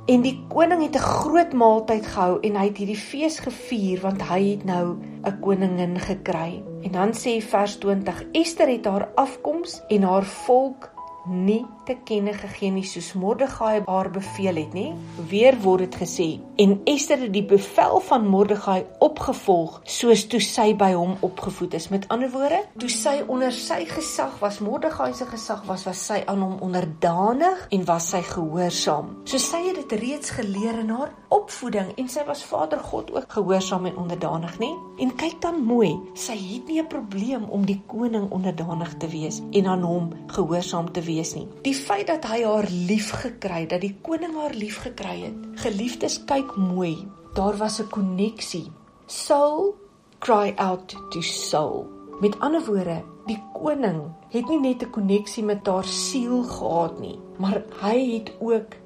En 0.07 0.21
die 0.21 0.37
koning 0.53 0.83
het 0.83 0.97
'n 0.97 1.09
groot 1.19 1.53
maaltyd 1.53 2.07
gehou 2.07 2.41
en 2.41 2.57
hy 2.57 2.65
het 2.67 2.77
hierdie 2.77 3.05
fees 3.11 3.39
gevier 3.39 4.01
want 4.01 4.23
hy 4.23 4.51
het 4.51 4.65
nou 4.65 4.97
'n 5.25 5.41
koningin 5.41 5.99
gekry. 5.99 6.63
En 6.83 6.93
dan 6.93 7.13
sê 7.13 7.41
vers 7.41 7.77
20: 7.77 8.25
Ester 8.33 8.69
het 8.69 8.85
haar 8.85 9.09
afkoms 9.15 9.83
en 9.89 10.03
haar 10.03 10.25
volk 10.25 10.94
nie 11.27 11.65
te 11.85 11.97
kenne 12.05 12.33
gegee 12.37 12.71
nie 12.73 12.85
soos 12.87 13.13
Mordegai 13.19 13.83
haar 13.87 14.11
beveel 14.13 14.57
het 14.61 14.75
nie. 14.77 14.93
Weer 15.31 15.57
word 15.63 15.85
dit 15.85 15.97
gesê 16.03 16.29
en 16.61 16.77
Ester 16.89 17.21
het 17.25 17.33
die 17.35 17.45
bevel 17.45 18.01
van 18.09 18.27
Mordegai 18.29 18.85
opgevolg 19.05 19.81
soos 19.89 20.25
toe 20.31 20.41
sy 20.45 20.71
by 20.79 20.93
hom 20.95 21.17
opgevoed 21.27 21.75
is. 21.79 21.89
Met 21.93 22.07
ander 22.13 22.31
woorde, 22.33 22.61
toe 22.81 22.91
sy 22.93 23.17
onder 23.27 23.53
sy 23.55 23.83
gesag 23.89 24.37
was, 24.43 24.61
Mordegai 24.65 25.13
se 25.17 25.27
gesag 25.29 25.65
was, 25.69 25.87
was 25.89 26.03
sy 26.09 26.21
aan 26.31 26.43
hom 26.45 26.57
onderdanig 26.65 27.67
en 27.75 27.87
was 27.89 28.11
sy 28.15 28.23
gehoorsaam. 28.29 29.15
So 29.29 29.41
sy 29.43 29.65
het 29.69 29.81
dit 29.83 29.97
reeds 30.01 30.35
geleer 30.39 30.81
in 30.85 30.93
haar 30.95 31.13
opvoeding 31.35 31.93
en 32.01 32.11
sy 32.11 32.25
was 32.29 32.45
Vader 32.47 32.81
God 32.85 33.13
ook 33.15 33.39
gehoorsaam 33.39 33.89
en 33.91 33.99
onderdanig, 34.05 34.57
nê? 34.63 34.71
En 35.03 35.11
kyk 35.19 35.41
dan 35.43 35.61
mooi, 35.65 35.95
sy 36.15 36.37
het 36.39 36.69
nie 36.69 36.81
'n 36.81 36.89
probleem 36.89 37.45
om 37.51 37.67
die 37.67 37.81
koning 37.87 38.31
onderdanig 38.31 38.97
te 38.99 39.09
wees 39.09 39.43
en 39.53 39.67
aan 39.67 39.83
hom 39.83 40.13
gehoorsaam 40.29 40.93
te 40.93 41.01
wees 41.01 41.14
nie. 41.35 41.47
Die 41.63 41.75
feit 41.75 42.07
dat 42.07 42.27
hy 42.29 42.43
haar 42.45 42.69
liefgekry 42.71 43.61
het, 43.65 43.71
dat 43.71 43.81
die 43.85 43.95
koning 44.03 44.35
haar 44.39 44.55
liefgekry 44.55 45.21
het. 45.23 45.61
Geliefdes, 45.65 46.19
kyk 46.29 46.57
mooi. 46.57 47.07
Daar 47.35 47.57
was 47.57 47.81
'n 47.81 47.89
koneksie. 47.91 48.71
Soul 49.07 49.75
cry 50.19 50.53
out 50.57 50.97
to 51.11 51.21
soul. 51.21 51.87
Met 52.21 52.41
ander 52.41 52.65
woorde, 52.65 53.03
die 53.27 53.43
koning 53.53 54.01
het 54.31 54.49
nie 54.49 54.61
net 54.61 54.83
'n 54.83 54.91
koneksie 54.91 55.45
met 55.45 55.67
haar 55.67 55.85
siel 55.85 56.43
gehad 56.43 57.01
nie, 57.01 57.19
maar 57.39 57.63
hy 57.81 58.15
het 58.15 58.33
ook 58.41 58.77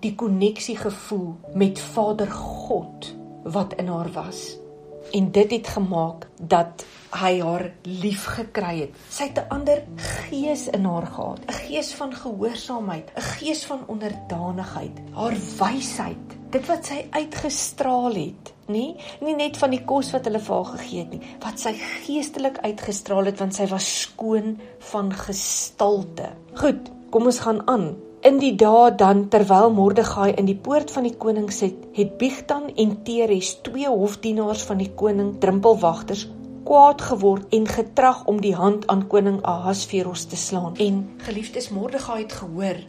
die 0.00 0.14
koneksie 0.14 0.76
gevoel 0.76 1.34
met 1.54 1.80
Vader 1.80 2.30
God 2.30 3.14
wat 3.42 3.74
in 3.74 3.86
haar 3.86 4.12
was 4.12 4.63
en 5.12 5.30
dit 5.32 5.50
het 5.50 5.68
gemaak 5.68 6.28
dat 6.40 6.84
hy 7.14 7.38
haar 7.40 7.68
lief 7.86 8.24
gekry 8.34 8.78
het. 8.80 8.94
Sy 9.10 9.28
het 9.30 9.38
'n 9.38 9.48
ander 9.54 9.82
gees 9.96 10.66
in 10.68 10.84
haar 10.84 11.06
gehad, 11.06 11.40
'n 11.46 11.52
gees 11.52 11.94
van 11.94 12.14
gehoorsaamheid, 12.14 13.12
'n 13.16 13.20
gees 13.20 13.64
van 13.64 13.80
onderdanigheid, 13.86 15.00
haar 15.14 15.36
wysheid, 15.58 16.26
dit 16.50 16.66
wat 16.66 16.86
sy 16.86 17.06
uitgestraal 17.10 18.14
het, 18.14 18.52
nê? 18.66 18.96
Nie 19.20 19.36
net 19.36 19.56
van 19.56 19.70
die 19.70 19.84
kos 19.84 20.10
wat 20.10 20.24
hulle 20.24 20.40
vir 20.40 20.54
haar 20.54 20.78
gegee 20.78 20.98
het 20.98 21.10
nie, 21.10 21.22
wat 21.40 21.60
sy 21.60 21.72
geestelik 22.06 22.58
uitgestraal 22.58 23.24
het 23.24 23.38
want 23.38 23.54
sy 23.54 23.66
was 23.66 24.00
skoon 24.00 24.60
van 24.78 25.12
gestalte. 25.12 26.30
Goed, 26.54 26.90
kom 27.10 27.24
ons 27.24 27.38
gaan 27.38 27.68
aan. 27.68 27.96
In 28.24 28.38
die 28.40 28.54
dae 28.56 28.88
dan 28.96 29.26
terwyl 29.28 29.66
Mordegai 29.76 30.30
in 30.40 30.46
die 30.48 30.56
poort 30.56 30.88
van 30.94 31.04
die 31.04 31.16
koning 31.20 31.50
sit, 31.52 31.74
het 31.92 32.14
Bigtan 32.16 32.70
en 32.80 32.94
Teres, 33.04 33.50
twee 33.66 33.84
hofdienaars 33.84 34.62
van 34.64 34.80
die 34.80 34.88
koning, 34.96 35.34
drempelwagters, 35.42 36.22
kwaad 36.64 37.04
geword 37.04 37.52
en 37.52 37.68
getrag 37.68 38.22
om 38.32 38.40
die 38.40 38.54
hand 38.56 38.86
aan 38.88 39.04
koning 39.12 39.42
Ahasveros 39.44 40.24
te 40.32 40.40
slaan. 40.40 40.72
En 40.80 41.04
geliefdes 41.26 41.68
Mordegai 41.68 42.22
het 42.22 42.32
gehoor 42.40 42.80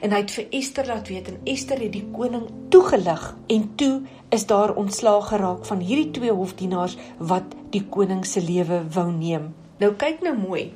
en 0.00 0.16
hy 0.16 0.22
het 0.24 0.32
vir 0.38 0.48
Ester 0.56 0.88
laat 0.88 1.12
weet 1.12 1.28
en 1.34 1.38
Ester 1.44 1.84
het 1.84 1.92
die 1.92 2.06
koning 2.16 2.48
toegelig 2.72 3.28
en 3.46 3.70
toe 3.76 3.92
is 4.32 4.48
daar 4.48 4.72
ontslaag 4.72 5.28
geraak 5.34 5.68
van 5.68 5.84
hierdie 5.84 6.10
twee 6.16 6.32
hofdienaars 6.32 6.96
wat 7.20 7.52
die 7.76 7.84
koning 7.84 8.24
se 8.24 8.40
lewe 8.40 8.86
wou 8.96 9.10
neem. 9.12 9.52
Nou 9.84 9.92
kyk 10.00 10.24
nou 10.24 10.38
mooi. 10.40 10.70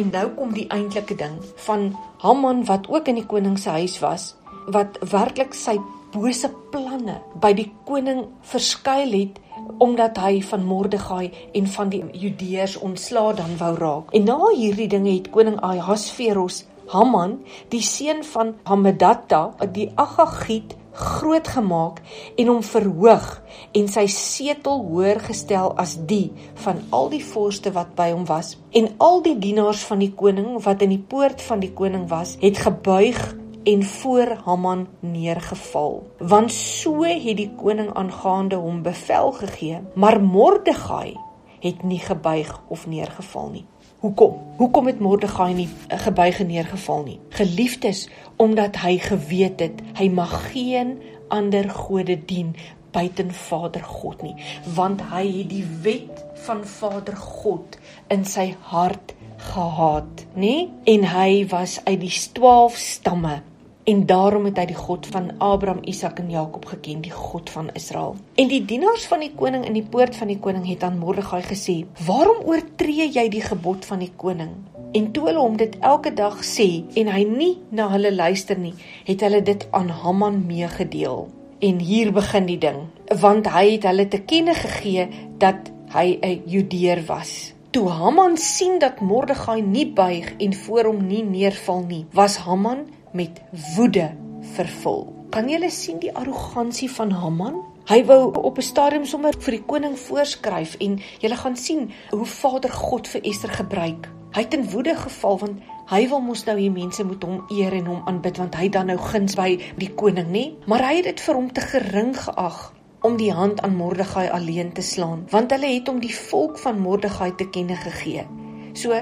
En 0.00 0.08
nou 0.14 0.28
kom 0.32 0.52
die 0.56 0.68
eintlike 0.72 1.14
ding 1.20 1.34
van 1.66 1.90
Haman 2.22 2.62
wat 2.64 2.86
ook 2.88 3.08
in 3.10 3.18
die 3.18 3.26
koning 3.28 3.58
se 3.60 3.74
huis 3.74 3.98
was, 4.00 4.30
wat 4.72 4.96
werklik 5.12 5.52
sy 5.56 5.74
bose 6.14 6.48
planne 6.72 7.18
by 7.42 7.50
die 7.58 7.68
koning 7.84 8.22
verskuil 8.52 9.12
het 9.12 9.36
omdat 9.84 10.16
hy 10.22 10.40
van 10.48 10.64
Mordegai 10.64 11.28
en 11.58 11.68
van 11.74 11.92
die 11.92 12.00
Judeërs 12.22 12.78
ontslaa 12.80 13.36
dan 13.42 13.52
wou 13.60 13.74
raak. 13.76 14.14
En 14.16 14.24
na 14.24 14.38
hierdie 14.56 14.88
dinge 14.88 15.12
het 15.18 15.28
koning 15.34 15.60
Ahasveros 15.60 16.64
Haman, 16.90 17.36
die 17.70 17.84
seun 17.84 18.24
van 18.32 18.54
Hammedatha, 18.66 19.50
die 19.76 19.90
Agagiet 20.00 20.74
groot 20.92 21.48
gemaak 21.48 22.00
en 22.36 22.50
hom 22.50 22.62
verhoog 22.66 23.28
en 23.76 23.88
sy 23.88 24.06
setel 24.10 24.82
hoër 24.88 25.20
gestel 25.28 25.72
as 25.80 25.96
die 26.10 26.32
van 26.64 26.82
al 26.90 27.10
die 27.12 27.22
vorste 27.24 27.72
wat 27.76 27.94
by 27.98 28.10
hom 28.10 28.26
was. 28.28 28.56
En 28.72 28.90
al 28.98 29.22
die 29.22 29.36
dienaars 29.38 29.84
van 29.86 30.02
die 30.02 30.12
koning 30.14 30.56
wat 30.64 30.82
in 30.82 30.94
die 30.94 31.04
poort 31.12 31.42
van 31.42 31.62
die 31.62 31.72
koning 31.72 32.08
was 32.10 32.36
het 32.40 32.58
gebuig 32.58 33.20
en 33.64 33.82
voor 33.84 34.38
Haman 34.44 34.86
neergeval. 35.00 36.00
Want 36.18 36.52
so 36.52 37.02
het 37.04 37.36
die 37.36 37.50
koning 37.60 37.92
aangaande 37.94 38.56
hom 38.56 38.82
bevel 38.82 39.32
gegee 39.42 39.82
maar 39.94 40.20
Mordegai 40.22 41.16
het 41.60 41.82
nie 41.82 42.00
gebuig 42.00 42.60
of 42.68 42.86
neergeval 42.86 43.50
nie 43.52 43.66
Hoekom? 44.00 44.36
Hoekom 44.56 44.86
het 44.86 45.00
Mordegai 45.00 45.54
nie 45.54 45.68
gebuig 45.88 46.38
en 46.40 46.46
neergeval 46.48 47.02
nie? 47.04 47.18
Geliefdes, 47.36 48.06
omdat 48.40 48.78
hy 48.80 48.94
geweet 48.96 49.60
het 49.60 49.82
hy 49.98 50.06
mag 50.08 50.32
geen 50.54 50.94
ander 51.28 51.68
gode 51.68 52.16
dien 52.24 52.54
buiten 52.96 53.28
Vader 53.36 53.84
God 53.84 54.24
nie, 54.24 54.32
want 54.72 55.04
hy 55.12 55.26
het 55.26 55.50
die 55.52 55.66
wet 55.84 56.24
van 56.46 56.64
Vader 56.64 57.16
God 57.20 57.76
in 58.08 58.24
sy 58.24 58.54
hart 58.72 59.12
gehaat, 59.52 60.24
nê? 60.32 60.70
En 60.88 61.04
hy 61.12 61.44
was 61.52 61.76
uit 61.84 62.00
die 62.00 62.14
12 62.40 62.80
stamme 62.80 63.42
en 63.90 64.06
daarom 64.06 64.44
het 64.46 64.58
hy 64.60 64.66
die 64.70 64.78
God 64.78 65.06
van 65.10 65.30
Abraham, 65.42 65.80
Isak 65.90 66.20
en 66.22 66.30
Jakob 66.30 66.66
geken, 66.70 67.00
die 67.02 67.14
God 67.14 67.50
van 67.50 67.70
Israel. 67.74 68.14
En 68.38 68.50
die 68.50 68.62
dienaars 68.64 69.06
van 69.10 69.24
die 69.24 69.32
koning 69.34 69.64
in 69.66 69.74
die 69.74 69.86
poort 69.94 70.14
van 70.16 70.30
die 70.30 70.38
koning 70.38 70.66
het 70.68 70.84
aan 70.86 71.00
Mordegai 71.00 71.40
gesê: 71.42 71.80
"Waarom 72.06 72.44
oortree 72.46 73.08
jy 73.10 73.26
die 73.28 73.42
gebod 73.42 73.84
van 73.84 73.98
die 73.98 74.12
koning?" 74.16 74.52
En 74.92 75.10
toe 75.12 75.26
hulle 75.26 75.42
hom 75.42 75.56
dit 75.56 75.76
elke 75.80 76.12
dag 76.14 76.38
sê 76.46 76.84
en 76.94 77.10
hy 77.10 77.24
nie 77.24 77.58
na 77.70 77.88
hulle 77.90 78.14
luister 78.14 78.58
nie, 78.58 78.74
het 79.06 79.20
hulle 79.26 79.42
dit 79.42 79.66
aan 79.70 79.88
Haman 79.88 80.46
meegedeel. 80.46 81.28
En 81.60 81.78
hier 81.78 82.12
begin 82.12 82.46
die 82.46 82.58
ding, 82.58 82.86
want 83.20 83.46
hy 83.46 83.72
het 83.72 83.84
hulle 83.90 84.08
te 84.08 84.22
kenne 84.22 84.54
gegee 84.54 85.08
dat 85.38 85.70
hy 85.94 86.18
'n 86.22 86.42
Judeer 86.46 87.02
was. 87.06 87.54
Toe 87.70 87.88
Haman 87.88 88.36
sien 88.36 88.78
dat 88.78 89.00
Mordegai 89.00 89.62
nie 89.62 89.86
buig 89.86 90.34
en 90.38 90.54
voor 90.54 90.84
hom 90.84 91.06
nie 91.06 91.22
neerval 91.22 91.84
nie, 91.86 92.06
was 92.12 92.36
Haman 92.36 92.86
met 93.12 93.40
woede 93.76 94.10
vervul. 94.56 95.08
Kan 95.30 95.48
jy 95.48 95.68
sien 95.70 95.98
die 96.02 96.12
arrogansie 96.14 96.90
van 96.90 97.10
Haman? 97.10 97.60
Hy 97.90 98.04
wou 98.06 98.32
op 98.32 98.58
'n 98.58 98.62
stadium 98.62 99.04
sommer 99.04 99.34
vir 99.38 99.50
die 99.50 99.66
koning 99.66 99.98
voorskryf 99.98 100.76
en 100.78 101.00
jy 101.20 101.28
gaan 101.36 101.56
sien 101.56 101.90
hoe 102.10 102.26
Vader 102.26 102.70
God 102.70 103.08
vir 103.08 103.20
Ester 103.24 103.48
gebruik. 103.50 104.08
Hy 104.30 104.40
het 104.40 104.54
in 104.54 104.70
woede 104.70 104.94
geval 104.94 105.38
want 105.38 105.62
hy 105.90 106.08
wil 106.08 106.20
mos 106.20 106.44
nou 106.44 106.58
hier 106.58 106.72
mense 106.72 107.04
moet 107.04 107.22
hom 107.22 107.44
eer 107.50 107.72
en 107.72 107.86
hom 107.86 108.02
aanbid 108.06 108.36
want 108.38 108.54
hy 108.54 108.68
dan 108.68 108.86
nou 108.86 108.98
guns 108.98 109.34
by 109.34 109.58
die 109.76 109.90
koning, 109.94 110.30
nê? 110.30 110.54
Maar 110.66 110.82
hy 110.86 110.94
het 110.96 111.04
dit 111.04 111.20
vir 111.20 111.34
hom 111.34 111.52
te 111.52 111.60
gering 111.60 112.14
geag 112.16 112.72
om 113.00 113.16
die 113.16 113.32
hand 113.32 113.60
aan 113.60 113.76
Mordegai 113.76 114.28
alleen 114.28 114.72
te 114.72 114.82
slaan, 114.82 115.24
want 115.30 115.50
hulle 115.50 115.66
het 115.66 115.88
hom 115.88 116.00
die 116.00 116.14
volk 116.14 116.58
van 116.58 116.78
Mordegai 116.80 117.32
te 117.36 117.48
kenne 117.50 117.76
gegee. 117.76 118.26
So, 118.72 118.94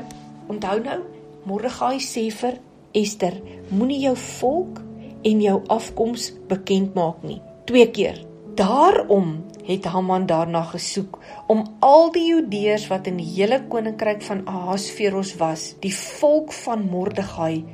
onthou 0.48 0.78
nou, 0.80 0.98
Mordegai 1.44 1.98
sê 2.00 2.28
vir 2.30 2.60
Ester, 2.92 3.34
moenie 3.68 4.00
jou 4.06 4.16
volk 4.16 4.80
en 5.28 5.42
jou 5.42 5.58
afkoms 5.68 6.30
bekend 6.48 6.94
maak 6.96 7.22
nie. 7.22 7.40
Twee 7.68 7.90
keer. 7.90 8.22
Daarom 8.58 9.44
het 9.68 9.84
Haman 9.84 10.26
daarna 10.26 10.62
gesoek 10.70 11.18
om 11.46 11.64
al 11.84 12.08
die 12.14 12.24
Judeërs 12.30 12.88
wat 12.90 13.06
in 13.10 13.20
die 13.20 13.28
hele 13.36 13.60
koninkryk 13.68 14.24
van 14.24 14.46
Ahasveros 14.48 15.34
was, 15.38 15.74
die 15.84 15.92
volk 15.94 16.52
van 16.64 16.88
Mordegai 16.88 17.64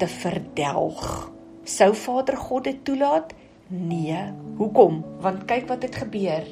te 0.00 0.08
verdelg. 0.08 1.30
Sou 1.64 1.92
Vader 1.94 2.36
God 2.36 2.64
dit 2.64 2.80
toelaat? 2.84 3.36
Nee. 3.68 4.18
Hoekom? 4.58 5.04
Want 5.20 5.44
kyk 5.46 5.68
wat 5.68 5.84
het 5.86 6.00
gebeur. 6.00 6.48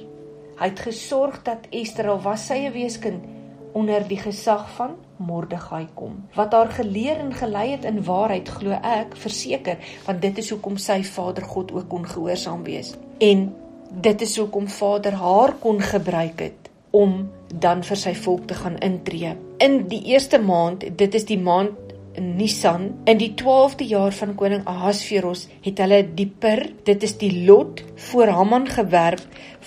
Hy 0.61 0.69
het 0.69 0.81
gesorg 0.85 1.41
dat 1.43 1.67
Ester 1.73 2.13
al 2.13 2.21
was 2.21 2.47
sy 2.47 2.67
'n 2.69 2.73
weeskind 2.73 3.25
onder 3.73 4.07
die 4.09 4.19
gesag 4.19 4.69
van 4.77 4.97
Mordegai 5.17 5.87
kom. 5.95 6.17
Wat 6.35 6.53
haar 6.53 6.71
geleer 6.75 7.19
en 7.21 7.35
gelei 7.35 7.71
het 7.71 7.85
in 7.85 8.03
waarheid 8.05 8.49
glo 8.49 8.77
ek 8.83 9.17
verseker, 9.17 9.79
want 10.07 10.23
dit 10.23 10.39
is 10.39 10.51
hoekom 10.51 10.79
sy 10.81 11.03
Vader 11.05 11.45
God 11.45 11.73
ook 11.73 11.89
kon 11.89 12.07
gehoorsaam 12.09 12.65
wees. 12.65 12.95
En 13.19 13.51
dit 13.91 14.21
is 14.21 14.37
hoekom 14.39 14.69
Vader 14.69 15.19
haar 15.21 15.55
kon 15.61 15.81
gebruik 15.81 16.41
het 16.41 16.71
om 16.91 17.31
dan 17.55 17.85
vir 17.87 17.99
sy 17.99 18.15
volk 18.15 18.49
te 18.51 18.57
gaan 18.59 18.79
intree. 18.83 19.37
In 19.63 19.85
die 19.89 20.03
eerste 20.11 20.41
maand, 20.43 20.87
dit 20.99 21.15
is 21.15 21.27
die 21.29 21.39
maand 21.39 21.91
Nisan, 22.21 22.89
in 23.07 23.21
die 23.21 23.33
12de 23.39 23.87
jaar 23.87 24.13
van 24.13 24.35
koning 24.35 24.65
Ahasveros, 24.69 25.47
het 25.63 25.79
hulle 25.79 26.03
die 26.15 26.27
per, 26.27 26.65
dit 26.85 27.03
is 27.07 27.15
die 27.21 27.45
lot 27.47 27.85
voor 28.11 28.33
Haman 28.35 28.67
gewerp 28.69 29.23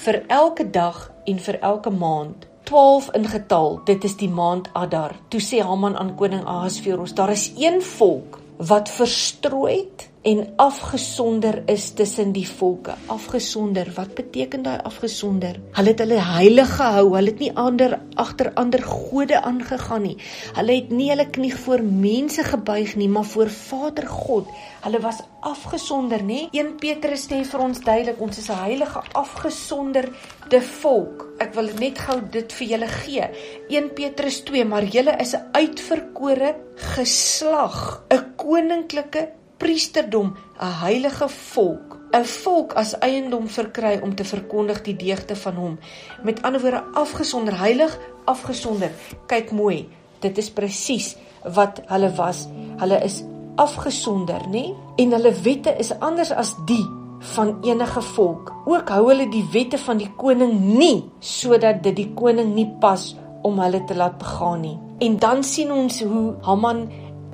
vir 0.06 0.24
elke 0.28 0.68
dag 0.70 1.06
en 1.26 1.40
vir 1.40 1.60
elke 1.62 1.90
maand 1.90 2.50
12 2.64 3.10
in 3.12 3.28
getal. 3.28 3.82
Dit 3.86 4.04
is 4.04 4.16
die 4.18 4.30
maand 4.30 4.70
Adar. 4.74 5.16
Toe 5.28 5.42
sê 5.42 5.60
Haman 5.64 5.98
aan 5.98 6.16
koning 6.16 6.46
Ahasveros: 6.46 7.14
"Daar 7.14 7.32
is 7.32 7.52
een 7.58 7.82
volk 7.82 8.40
wat 8.58 8.90
verstrooid 8.90 10.10
en 10.24 10.54
afgesonder 10.56 11.64
is 11.68 11.90
tussen 11.92 12.32
die 12.32 12.46
volke. 12.48 12.96
Afgesonder, 13.12 13.90
wat 13.96 14.14
beteken 14.16 14.64
daai 14.64 14.80
afgesonder? 14.88 15.58
Hulle 15.76 15.92
het 15.92 16.00
hulle 16.00 16.20
heilig 16.24 16.72
gehou, 16.78 17.10
hulle 17.18 17.34
het 17.34 17.42
nie 17.44 17.52
ander 17.60 17.98
agter 18.20 18.54
ander 18.60 18.84
gode 18.88 19.42
aangegaan 19.42 20.08
nie. 20.08 20.16
Hulle 20.56 20.78
het 20.80 20.94
nie 20.96 21.10
hulle 21.12 21.28
knie 21.28 21.52
voor 21.66 21.84
mense 21.84 22.46
gebuig 22.48 22.96
nie, 22.96 23.10
maar 23.12 23.28
voor 23.34 23.52
Vader 23.52 24.08
God. 24.08 24.48
Hulle 24.86 25.04
was 25.04 25.20
afgesonder, 25.44 26.24
nê? 26.24 26.48
1 26.56 26.78
Petrus 26.80 27.28
sê 27.28 27.44
vir 27.44 27.66
ons 27.68 27.84
duidelik, 27.84 28.24
ons 28.24 28.38
is 28.38 28.50
'n 28.50 28.64
heilige 28.64 29.04
afgesonderde 29.12 30.62
volk. 30.80 31.28
Ek 31.40 31.54
wil 31.54 31.70
net 31.80 32.00
gou 32.00 32.22
dit 32.32 32.54
vir 32.54 32.68
julle 32.68 32.88
gee. 32.88 33.30
1 33.70 33.94
Petrus 33.94 34.44
2, 34.44 34.66
maar 34.66 34.84
julle 34.84 35.20
is 35.20 35.36
'n 35.36 35.50
uitverkore 35.52 36.56
geslag, 36.76 38.04
'n 38.10 38.36
koninklike 38.36 39.43
priesterdom, 39.58 40.36
'n 40.60 40.74
heilige 40.84 41.30
volk, 41.30 41.98
'n 42.12 42.26
volk 42.26 42.74
as 42.74 43.00
eiendom 43.00 43.48
verkry 43.48 44.00
om 44.04 44.16
te 44.16 44.24
verkondig 44.24 44.82
die 44.82 44.96
deugde 44.96 45.36
van 45.36 45.56
hom. 45.56 45.80
Met 46.24 46.42
ander 46.42 46.62
woorde 46.62 46.84
afgesonder, 46.94 47.60
heilig, 47.60 48.00
afgesonder. 48.26 48.92
Kyk 49.26 49.52
mooi, 49.52 49.90
dit 50.20 50.38
is 50.38 50.52
presies 50.52 51.16
wat 51.44 51.82
hulle 51.86 52.12
was. 52.16 52.48
Hulle 52.78 53.04
is 53.04 53.24
afgesonder, 53.56 54.42
nê? 54.50 54.74
En 54.96 55.12
hulle 55.12 55.34
wette 55.44 55.76
is 55.78 55.92
anders 56.00 56.32
as 56.32 56.56
die 56.66 56.86
van 57.20 57.58
enige 57.64 58.02
volk. 58.02 58.54
Ook 58.66 58.90
hou 58.90 59.08
hulle 59.08 59.30
die 59.32 59.46
wette 59.52 59.78
van 59.78 59.98
die 59.98 60.10
koning 60.20 60.58
nie 60.78 61.04
sodat 61.20 61.84
dit 61.84 61.96
die 61.96 62.10
koning 62.16 62.54
nie 62.56 62.68
pas 62.80 63.14
om 63.44 63.60
hulle 63.60 63.84
te 63.88 63.96
laat 63.96 64.18
begaan 64.18 64.62
nie. 64.64 64.78
En 65.04 65.18
dan 65.20 65.44
sien 65.44 65.72
ons 65.72 66.02
hoe 66.04 66.34
Haman 66.42 66.86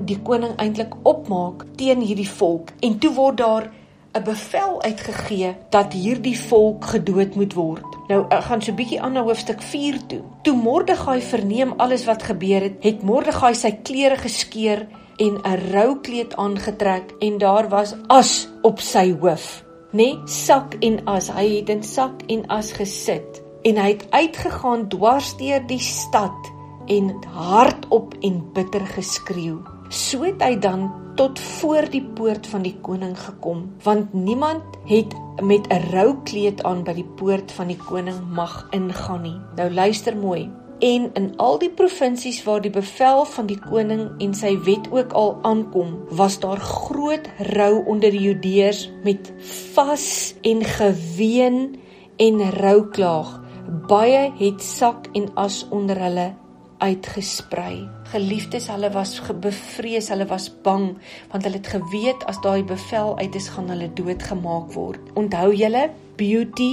die 0.05 0.19
koning 0.23 0.55
eintlik 0.57 0.93
opmaak 1.03 1.65
teen 1.75 2.01
hierdie 2.01 2.29
volk 2.29 2.71
en 2.85 2.97
toe 2.99 3.13
word 3.13 3.37
daar 3.37 3.69
'n 4.13 4.23
bevel 4.23 4.81
uitgegee 4.81 5.55
dat 5.69 5.93
hierdie 5.93 6.39
volk 6.39 6.85
gedood 6.85 7.35
moet 7.35 7.53
word. 7.53 7.85
Nou 8.07 8.25
ek 8.29 8.43
gaan 8.43 8.61
so 8.61 8.71
'n 8.71 8.75
bietjie 8.75 9.01
aan 9.01 9.13
na 9.13 9.23
hoofstuk 9.23 9.61
4 9.61 10.05
toe. 10.07 10.21
Toe 10.43 10.55
Mordegai 10.55 11.21
verneem 11.21 11.73
alles 11.77 12.05
wat 12.05 12.23
gebeur 12.23 12.61
het, 12.61 12.77
het 12.79 13.03
Mordegai 13.03 13.53
sy 13.55 13.71
klere 13.71 14.17
geskeur 14.17 14.87
en 15.17 15.33
'n 15.43 15.71
roukleed 15.71 16.35
aangetrek 16.35 17.13
en 17.19 17.37
daar 17.37 17.69
was 17.69 17.95
as 18.07 18.49
op 18.61 18.79
sy 18.79 19.15
hoof, 19.19 19.63
nê? 19.91 19.95
Nee, 19.95 20.17
sak 20.25 20.75
en 20.79 21.05
as. 21.05 21.29
Hy 21.29 21.55
het 21.55 21.69
in 21.69 21.83
sak 21.83 22.21
en 22.27 22.47
as 22.47 22.71
gesit 22.71 23.41
en 23.63 23.77
hy 23.77 23.87
het 23.87 24.07
uitgegaan 24.09 24.87
dwars 24.87 25.37
deur 25.37 25.67
die 25.67 25.79
stad 25.79 26.51
en 26.87 27.13
hardop 27.33 28.13
en 28.21 28.51
bitter 28.53 28.85
geskreeu. 28.85 29.78
So 29.89 30.22
het 30.22 30.43
hy 30.46 30.53
dan 30.62 30.91
tot 31.17 31.39
voor 31.41 31.88
die 31.89 32.03
poort 32.13 32.46
van 32.48 32.62
die 32.62 32.75
koning 32.86 33.15
gekom, 33.17 33.63
want 33.81 34.13
niemand 34.13 34.77
het 34.86 35.15
met 35.41 35.65
'n 35.67 35.89
rou 35.89 36.22
kleed 36.24 36.63
aan 36.63 36.84
by 36.84 36.93
die 36.93 37.10
poort 37.17 37.51
van 37.51 37.67
die 37.67 37.77
koning 37.77 38.19
mag 38.29 38.67
ingaan 38.69 39.22
nie. 39.22 39.39
Nou 39.55 39.74
luister 39.74 40.17
mooi. 40.17 40.50
En 40.79 41.10
in 41.13 41.34
al 41.38 41.58
die 41.58 41.69
provinsies 41.69 42.43
waar 42.43 42.62
die 42.62 42.72
bevel 42.72 43.25
van 43.25 43.46
die 43.46 43.60
koning 43.60 44.10
en 44.17 44.34
sy 44.34 44.60
wet 44.63 44.91
ook 44.91 45.13
al 45.13 45.39
aankom, 45.41 45.98
was 46.10 46.39
daar 46.39 46.60
groot 46.60 47.29
rou 47.38 47.86
onder 47.86 48.12
die 48.12 48.22
Judeërs 48.22 48.91
met 49.03 49.34
vas 49.74 50.36
en 50.41 50.63
geween 50.63 51.79
en 52.17 52.51
rouklaag. 52.51 53.41
Baie 53.88 54.31
het 54.38 54.62
sak 54.62 55.08
en 55.13 55.34
as 55.34 55.65
onder 55.69 56.00
hulle 56.00 56.34
uitgesprei. 56.77 57.98
Geliefdes, 58.09 58.65
hulle 58.73 58.89
was 58.89 59.19
bevrees, 59.37 60.07
hulle 60.09 60.25
was 60.31 60.47
bang 60.65 60.95
want 61.29 61.43
hulle 61.45 61.59
het 61.59 61.67
geweet 61.69 62.23
as 62.31 62.39
daai 62.41 62.63
bevel 62.65 63.11
uit 63.19 63.35
is 63.37 63.49
gaan 63.53 63.69
hulle 63.69 63.89
doodgemaak 63.93 64.71
word. 64.73 65.11
Onthou 65.13 65.51
julle 65.53 65.83
beauty 66.17 66.71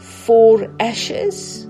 for 0.00 0.64
ashes? 0.80 1.66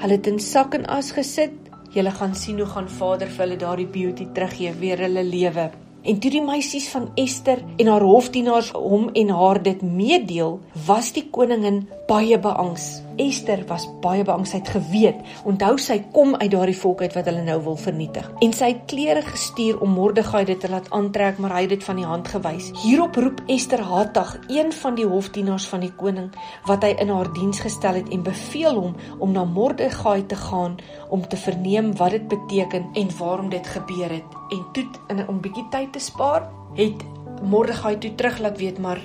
Hulle 0.00 0.16
het 0.16 0.30
in 0.32 0.40
sak 0.40 0.78
en 0.78 0.88
as 0.88 1.12
gesit. 1.12 1.52
Julle 1.92 2.14
gaan 2.16 2.32
sien 2.32 2.56
hoe 2.62 2.70
gaan 2.72 2.88
Vader 2.88 3.28
vir 3.28 3.44
hulle 3.44 3.60
daardie 3.60 3.90
beauty 3.98 4.30
teruggee 4.32 4.72
weer 4.80 5.04
hulle 5.04 5.26
lewe. 5.28 5.68
En 6.08 6.16
toe 6.16 6.32
die 6.32 6.44
meisies 6.44 6.88
van 6.88 7.10
Ester 7.20 7.60
en 7.76 7.92
haar 7.92 8.06
hofdienaars 8.06 8.72
hom 8.72 9.10
en 9.12 9.34
haar 9.34 9.60
dit 9.60 9.82
meedeel, 9.84 10.56
was 10.88 11.12
die 11.12 11.26
koningin 11.28 11.82
baie 12.08 12.38
beangs. 12.40 13.02
Ester 13.20 13.60
was 13.68 13.84
baie 14.00 14.22
beangs, 14.24 14.54
sy 14.54 14.60
het 14.62 14.70
geweet. 14.72 15.18
Onthou 15.48 15.74
sy 15.82 15.98
kom 16.14 16.32
uit 16.38 16.50
daardie 16.54 16.76
volk 16.78 17.02
uit 17.04 17.16
wat 17.16 17.26
hulle 17.28 17.42
nou 17.44 17.58
wil 17.66 17.76
vernietig. 17.76 18.28
En 18.44 18.54
sy 18.56 18.70
het 18.72 18.86
klere 18.88 19.22
gestuur 19.26 19.80
om 19.84 19.92
Mordegai 19.92 20.44
dit 20.48 20.60
te 20.60 20.70
laat 20.72 20.88
aantrek, 20.94 21.40
maar 21.42 21.56
hy 21.58 21.66
het 21.66 21.74
dit 21.74 21.84
van 21.84 22.00
die 22.00 22.06
hand 22.08 22.30
gewys. 22.32 22.70
Hierop 22.80 23.18
roep 23.20 23.42
Ester 23.52 23.82
Hatag, 23.84 24.38
een 24.48 24.72
van 24.72 24.96
die 24.96 25.06
hofdienaars 25.08 25.68
van 25.68 25.84
die 25.84 25.92
koning, 26.00 26.30
wat 26.70 26.86
hy 26.86 26.94
in 27.02 27.12
haar 27.12 27.28
diens 27.36 27.60
gestel 27.60 28.00
het 28.00 28.08
en 28.14 28.24
beveel 28.24 28.80
hom 28.80 28.96
om 29.18 29.34
na 29.36 29.44
Mordegai 29.44 30.22
te 30.30 30.38
gaan 30.48 30.78
om 31.12 31.28
te 31.28 31.36
verneem 31.36 31.92
wat 32.00 32.16
dit 32.16 32.28
beteken 32.28 32.88
en 32.96 33.12
waarom 33.18 33.52
dit 33.52 33.66
gebeur 33.66 34.16
het. 34.16 34.38
En 34.54 34.64
toe 34.72 34.86
in 35.08 35.20
'n 35.20 35.40
bietjie 35.40 35.68
tyd 35.70 35.92
te 35.92 36.00
spaar, 36.00 36.48
het 36.74 37.04
Mordegai 37.42 37.98
toe 37.98 38.14
terug 38.14 38.38
laat 38.38 38.58
weet 38.58 38.78
maar 38.78 39.00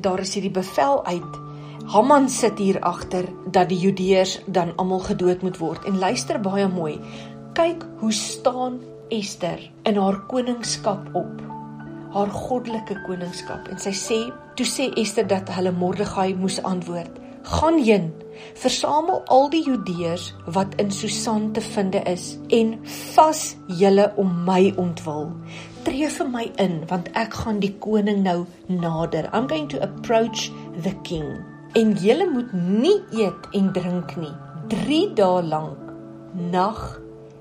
daar 0.00 0.20
is 0.20 0.34
hierdie 0.34 0.50
bevel 0.50 1.04
uit. 1.04 1.43
Haman 1.84 2.28
sit 2.28 2.58
hier 2.58 2.78
agter 2.80 3.26
dat 3.52 3.68
die 3.68 3.78
Judeërs 3.78 4.38
dan 4.46 4.72
almal 4.80 5.02
gedood 5.04 5.42
moet 5.42 5.58
word. 5.60 5.84
En 5.84 5.98
luister 5.98 6.40
baie 6.40 6.64
mooi. 6.68 6.96
Kyk 7.52 7.84
hoe 8.00 8.12
staan 8.12 8.80
Ester 9.12 9.60
in 9.84 10.00
haar 10.00 10.22
koningskap 10.30 11.10
op. 11.12 11.42
Haar 12.14 12.32
goddelike 12.32 12.96
koningskap 13.04 13.68
en 13.68 13.78
sy 13.82 13.92
sê, 13.92 14.20
toe 14.56 14.66
sê 14.66 14.88
Ester 14.96 15.28
dat 15.28 15.52
hulle 15.52 15.74
Mordegai 15.76 16.32
moes 16.34 16.56
antwoord: 16.62 17.20
"Gaan 17.42 17.78
heen 17.82 18.12
Versamel 18.54 19.22
al 19.26 19.48
die 19.50 19.62
Judeërs 19.66 20.34
wat 20.56 20.74
in 20.80 20.90
Susan 20.90 21.52
te 21.52 21.60
vind 21.60 21.94
is 21.94 22.38
en 22.48 22.78
vas 23.14 23.56
julle 23.66 24.12
om 24.16 24.44
my 24.44 24.72
ontwil. 24.76 25.32
Tree 25.84 26.08
vir 26.08 26.28
my 26.28 26.50
in 26.56 26.80
want 26.90 27.10
ek 27.14 27.34
gaan 27.44 27.60
die 27.60 27.74
koning 27.78 28.22
nou 28.26 28.44
nader. 28.66 29.28
I'm 29.32 29.48
going 29.48 29.68
to 29.68 29.82
approach 29.82 30.50
the 30.82 30.94
king. 31.02 31.53
En 31.74 31.92
julle 31.98 32.30
moet 32.30 32.52
nie 32.52 33.00
eet 33.10 33.48
en 33.50 33.72
drink 33.74 34.12
nie. 34.16 34.34
3 34.70 34.98
dae 35.18 35.40
lank, 35.42 35.88
nag 36.52 37.00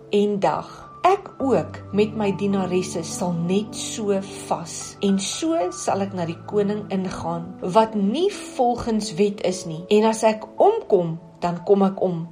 en 0.09 0.39
dag. 0.41 0.71
Ek 1.05 1.27
ook 1.37 1.77
met 1.93 2.15
my 2.17 2.31
dienaresse 2.39 3.03
sal 3.05 3.35
net 3.37 3.77
so 3.77 4.17
vas. 4.47 4.95
En 5.05 5.19
so 5.21 5.59
sal 5.69 6.01
ek 6.07 6.15
na 6.17 6.25
die 6.25 6.39
koning 6.49 6.81
ingaan 6.95 7.45
wat 7.75 7.93
nie 7.93 8.31
volgens 8.55 9.11
wet 9.21 9.43
is 9.45 9.67
nie. 9.69 9.83
En 9.93 10.09
as 10.09 10.23
ek 10.25 10.47
omkom 10.57 11.19
dan 11.43 11.61
kom 11.67 11.85
ek 11.85 12.01
om 12.01 12.23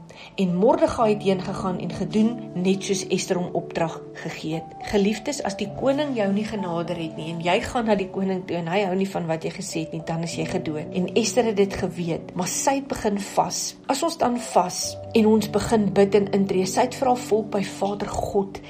En 0.41 0.55
Mordegai 0.55 1.09
het 1.13 1.23
heen 1.23 1.41
gegaan 1.41 1.79
en 1.79 1.91
gedoen 1.91 2.31
net 2.53 2.83
soos 2.83 3.03
Ester 3.07 3.39
hom 3.39 3.53
opdrag 3.57 3.99
gegee 4.23 4.59
het. 4.59 4.75
Geliefdes, 4.91 5.41
as 5.43 5.57
die 5.59 5.69
koning 5.79 6.15
jou 6.17 6.27
nie 6.33 6.45
genader 6.47 6.97
het 6.97 7.15
nie 7.19 7.29
en 7.33 7.43
jy 7.45 7.57
gaan 7.65 7.89
na 7.89 7.95
die 7.99 8.09
koning 8.09 8.43
toe 8.47 8.57
en 8.61 8.71
hy 8.71 8.83
hou 8.87 8.95
nie 8.97 9.09
van 9.09 9.29
wat 9.29 9.45
jy 9.47 9.53
gesê 9.55 9.85
het 9.85 9.95
nie, 9.95 10.03
dan 10.07 10.25
is 10.27 10.35
jy 10.39 10.47
gedood. 10.49 10.91
En 10.97 11.09
Ester 11.19 11.51
het 11.51 11.59
dit 11.59 11.79
geweet, 11.83 12.35
maar 12.35 12.49
sy 12.51 12.79
het 12.79 12.89
begin 12.91 13.19
vas. 13.31 13.63
As 13.91 14.03
ons 14.07 14.17
dan 14.21 14.39
vas 14.51 14.83
en 15.13 15.31
ons 15.35 15.49
begin 15.51 15.89
bid 15.93 16.19
en 16.19 16.29
intree, 16.37 16.67
sy 16.69 16.87
het 16.87 16.99
vir 16.99 17.13
haar 17.13 17.25
volk 17.29 17.49
by 17.57 17.63
Vader 17.77 18.11
God 18.11 18.61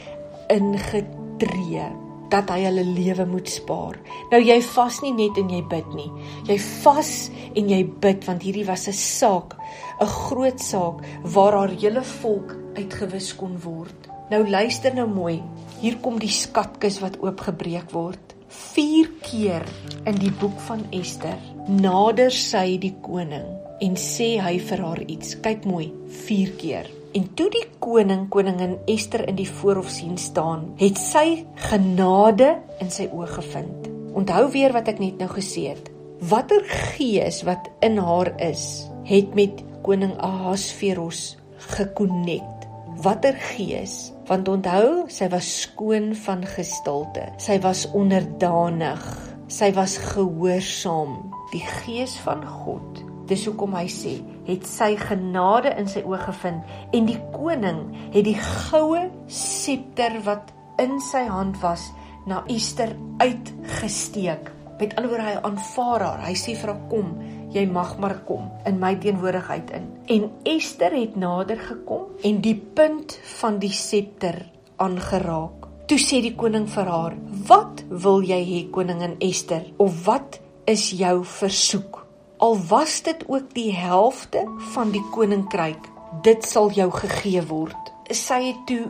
ingetree 0.51 1.89
dat 2.31 2.49
hy 2.53 2.63
hulle 2.65 2.85
lewe 2.87 3.25
moet 3.29 3.49
spaar. 3.51 3.97
Nou 4.31 4.39
jy 4.41 4.57
vas 4.71 5.01
nie 5.03 5.13
net 5.17 5.37
en 5.41 5.51
jy 5.51 5.61
bid 5.71 5.93
nie. 5.97 6.09
Jy 6.47 6.57
vas 6.81 7.11
en 7.55 7.71
jy 7.73 7.81
bid 8.03 8.27
want 8.27 8.43
hierdie 8.47 8.67
was 8.67 8.87
'n 8.87 8.93
saak, 8.93 9.57
'n 9.99 10.07
groot 10.07 10.59
saak 10.59 11.03
waar 11.23 11.53
haar 11.53 11.75
hele 11.75 12.03
volk 12.03 12.55
uitgewis 12.75 13.35
kon 13.35 13.59
word. 13.59 14.09
Nou 14.29 14.47
luister 14.47 14.93
nou 14.95 15.07
mooi. 15.07 15.41
Hier 15.81 15.97
kom 15.97 16.19
die 16.19 16.29
skatkis 16.29 16.99
wat 17.01 17.19
oopgebreek 17.19 17.91
word. 17.91 18.35
4 18.47 19.09
keer 19.21 19.63
in 20.05 20.15
die 20.15 20.31
boek 20.31 20.59
van 20.59 20.85
Ester 20.91 21.37
nader 21.67 22.31
sy 22.31 22.77
die 22.77 22.95
koning 23.01 23.47
en 23.81 23.95
sê 23.95 24.39
hy 24.39 24.57
vir 24.59 24.83
haar 24.85 25.01
iets. 25.07 25.35
Kyk 25.41 25.65
mooi, 25.65 25.91
4 26.27 26.55
keer. 26.57 27.00
En 27.11 27.25
toe 27.35 27.49
die 27.51 27.65
koning 27.83 28.29
koningin 28.31 28.77
Ester 28.87 29.25
in 29.27 29.35
die 29.35 29.49
voorhof 29.49 29.89
sien 29.91 30.15
staan, 30.19 30.69
het 30.79 30.99
sy 30.99 31.41
genade 31.59 32.53
in 32.79 32.91
sy 32.93 33.09
oë 33.11 33.27
gevind. 33.33 33.89
Onthou 34.15 34.45
weer 34.53 34.71
wat 34.71 34.87
ek 34.93 35.01
net 35.03 35.19
nou 35.19 35.27
gesê 35.33 35.65
het. 35.73 35.89
Watter 36.31 36.63
gees 36.95 37.41
wat 37.47 37.67
in 37.83 37.99
haar 37.99 38.31
is, 38.39 38.87
het 39.09 39.35
met 39.35 39.59
koning 39.83 40.15
Ahasveros 40.23 41.35
gekonnekt. 41.75 42.69
Watter 43.03 43.35
gees? 43.57 44.13
Want 44.31 44.47
onthou, 44.47 45.09
sy 45.11 45.27
was 45.33 45.51
skoon 45.65 46.13
van 46.23 46.47
gestalte. 46.47 47.27
Sy 47.43 47.59
was 47.65 47.89
onderdanig. 47.91 49.03
Sy 49.51 49.73
was 49.75 49.99
gehoorsaam. 50.13 51.17
Die 51.51 51.65
gees 51.81 52.15
van 52.23 52.45
God 52.47 53.03
Dis 53.31 53.45
hoekom 53.47 53.77
hy 53.77 53.85
sê, 53.87 54.17
het 54.51 54.67
sy 54.67 54.93
genade 54.99 55.73
in 55.79 55.87
sy 55.89 56.03
oë 56.05 56.19
gevind 56.27 56.95
en 56.95 57.07
die 57.09 57.19
koning 57.33 57.83
het 58.11 58.25
die 58.27 58.37
goue 58.37 59.07
septer 59.31 60.19
wat 60.27 60.51
in 60.81 60.99
sy 61.03 61.23
hand 61.29 61.59
was 61.61 61.89
na 62.25 62.43
Ester 62.49 62.93
uitgesteek. 63.21 64.51
Met 64.79 64.95
ander 64.97 65.11
woorde 65.11 65.27
hy 65.27 65.37
aanvaar 65.45 66.05
haar. 66.05 66.23
Hy 66.25 66.35
sê 66.37 66.55
vir 66.57 66.73
haar 66.73 66.83
kom, 66.89 67.13
jy 67.53 67.65
mag 67.69 67.95
maar 68.01 68.17
kom 68.25 68.49
in 68.69 68.79
my 68.81 68.95
teenwoordigheid 69.01 69.73
in. 69.77 69.87
En 70.15 70.29
Ester 70.49 70.93
het 70.95 71.17
nader 71.19 71.61
gekom 71.61 72.09
en 72.25 72.41
die 72.41 72.57
punt 72.57 73.17
van 73.39 73.59
die 73.61 73.73
septer 73.73 74.41
aangeraak. 74.81 75.67
Toe 75.89 75.99
sê 75.99 76.21
die 76.23 76.35
koning 76.37 76.69
vir 76.71 76.87
haar: 76.87 77.17
"Wat 77.47 77.83
wil 77.89 78.21
jy 78.23 78.41
hê, 78.45 78.61
koningin 78.71 79.17
Ester? 79.19 79.65
Of 79.77 80.05
wat 80.05 80.39
is 80.65 80.91
jou 80.91 81.25
versoek? 81.25 82.00
Al 82.41 82.57
was 82.67 83.01
dit 83.05 83.23
ook 83.27 83.51
die 83.53 83.69
helfte 83.75 84.41
van 84.73 84.89
die 84.91 85.03
koninkryk, 85.13 85.89
dit 86.25 86.45
sal 86.45 86.71
jou 86.73 86.89
gegee 86.91 87.41
word." 87.45 87.91
Sy 88.09 88.39
het 88.47 88.63
toe 88.65 88.89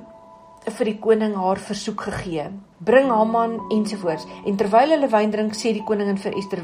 vir 0.78 0.86
die 0.86 1.00
koning 1.00 1.36
haar 1.36 1.60
versoek 1.60 2.02
gegee. 2.02 2.46
Bring 2.78 3.10
Haman 3.12 3.60
ensovoorts. 3.70 4.26
En 4.46 4.56
terwyl 4.56 4.96
hulle 4.96 5.10
wyn 5.12 5.32
drink, 5.32 5.54
sê 5.54 5.74
die 5.74 5.84
koningin 5.84 6.18
vir 6.18 6.38
Ester 6.38 6.64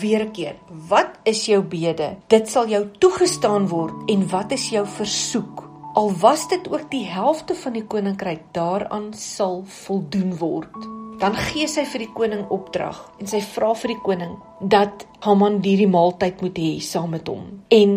weer 0.00 0.24
'n 0.24 0.32
keer: 0.32 0.56
"Wat 0.88 1.10
is 1.22 1.46
jou 1.46 1.62
bede? 1.62 2.16
Dit 2.26 2.48
sal 2.48 2.66
jou 2.68 2.90
toegestaan 2.98 3.68
word. 3.68 3.94
En 4.10 4.28
wat 4.28 4.52
is 4.52 4.68
jou 4.68 4.86
versoek? 4.86 5.62
Al 5.94 6.12
was 6.20 6.48
dit 6.48 6.72
ook 6.72 6.90
die 6.90 7.06
helfte 7.06 7.54
van 7.54 7.72
die 7.72 7.86
koninkryk, 7.86 8.42
daaraan 8.52 9.12
sal 9.14 9.62
voldoen 9.66 10.36
word." 10.38 11.03
Dan 11.24 11.36
gee 11.40 11.64
sy 11.70 11.86
vir 11.88 12.02
die 12.02 12.12
koning 12.12 12.42
opdrag 12.52 12.98
en 13.16 13.28
sy 13.30 13.38
vra 13.40 13.70
vir 13.80 13.94
die 13.94 14.02
koning 14.04 14.34
dat 14.60 15.06
Haman 15.24 15.62
hierdie 15.64 15.88
maaltyd 15.88 16.42
moet 16.44 16.58
hê 16.60 16.72
saam 16.84 17.14
met 17.16 17.30
hom. 17.32 17.46
En 17.72 17.94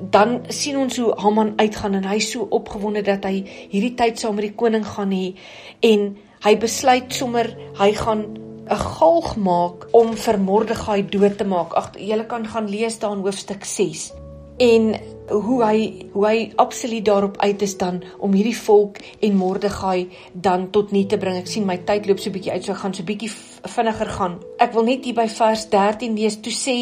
dan 0.00 0.40
sien 0.50 0.80
ons 0.80 0.96
hoe 0.98 1.12
Haman 1.22 1.52
uitgaan 1.60 1.94
en 2.00 2.08
hy 2.10 2.18
so 2.26 2.48
opgewonde 2.58 3.04
dat 3.06 3.28
hy 3.28 3.44
hierdie 3.70 3.92
tyd 4.00 4.18
saam 4.18 4.34
met 4.34 4.48
die 4.48 4.56
koning 4.58 4.82
gaan 4.82 5.14
hê 5.14 5.28
en 5.86 6.08
hy 6.42 6.54
besluit 6.64 7.14
sommer 7.14 7.52
hy 7.78 7.92
gaan 8.00 8.26
'n 8.34 8.82
galg 8.98 9.36
maak 9.36 9.86
om 9.94 10.16
vir 10.16 10.38
Mordegai 10.38 11.06
dood 11.06 11.38
te 11.38 11.46
maak. 11.46 11.70
Ag, 11.78 11.92
julle 11.94 12.26
kan 12.26 12.46
gaan 12.46 12.66
lees 12.66 12.98
daar 12.98 13.14
in 13.14 13.22
hoofstuk 13.22 13.64
6. 13.64 14.10
En 14.58 14.96
hoe 15.30 15.58
hy 15.64 15.78
hoe 16.12 16.26
hy 16.26 16.36
absoluut 16.62 17.04
daarop 17.04 17.38
uit 17.42 17.62
is 17.62 17.76
dan 17.78 18.02
om 18.18 18.34
hierdie 18.36 18.56
volk 18.56 19.00
en 19.20 19.36
Mordegai 19.36 20.08
dan 20.32 20.70
tot 20.70 20.92
nie 20.94 21.06
te 21.06 21.18
bring. 21.18 21.38
Ek 21.40 21.50
sien 21.50 21.66
my 21.66 21.78
tyd 21.88 22.06
loop 22.06 22.22
so 22.22 22.30
bietjie 22.34 22.52
uit, 22.52 22.64
so 22.64 22.74
gaan 22.74 22.94
so 22.94 23.06
bietjie 23.06 23.30
vinniger 23.30 24.12
gaan. 24.18 24.38
Ek 24.62 24.74
wil 24.76 24.86
net 24.86 25.04
hier 25.04 25.16
by 25.18 25.28
vers 25.28 25.66
13 25.72 26.16
lees. 26.16 26.38
Toe 26.42 26.54
sê 26.54 26.76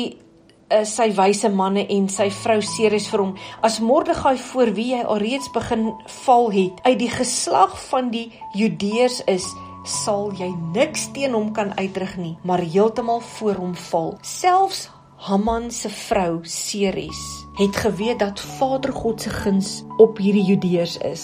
uh, 0.71 0.85
sy 0.89 1.11
wyse 1.17 1.51
manne 1.53 1.85
en 1.93 2.09
sy 2.13 2.29
vrou 2.43 2.61
Ceres 2.65 3.09
vir 3.13 3.25
hom 3.25 3.35
as 3.67 3.81
Mordegai 3.85 4.37
voor 4.51 4.73
wie 4.77 4.91
hy 4.95 5.05
alreeds 5.05 5.51
begin 5.55 5.91
val 6.25 6.51
het 6.55 6.81
uit 6.87 6.99
die 7.03 7.13
geslag 7.13 7.77
van 7.91 8.11
die 8.15 8.27
Judeërs 8.59 9.23
is 9.31 9.49
sal 9.85 10.31
jy 10.39 10.49
niks 10.73 11.11
teen 11.17 11.37
hom 11.37 11.53
kan 11.57 11.75
uitrig 11.77 12.17
nie 12.21 12.35
maar 12.49 12.65
heeltemal 12.65 13.21
voor 13.37 13.61
hom 13.61 13.75
val 13.91 14.15
selfs 14.25 14.87
Haman 15.25 15.71
se 15.71 15.89
vrou 15.89 16.41
Ceres 16.43 17.47
het 17.57 17.77
geweet 17.77 18.19
dat 18.19 18.41
Vader 18.41 18.93
God 18.93 19.21
se 19.21 19.31
guns 19.31 19.85
op 19.97 20.19
hierdie 20.21 20.45
Judeërs 20.45 20.99
is 21.09 21.23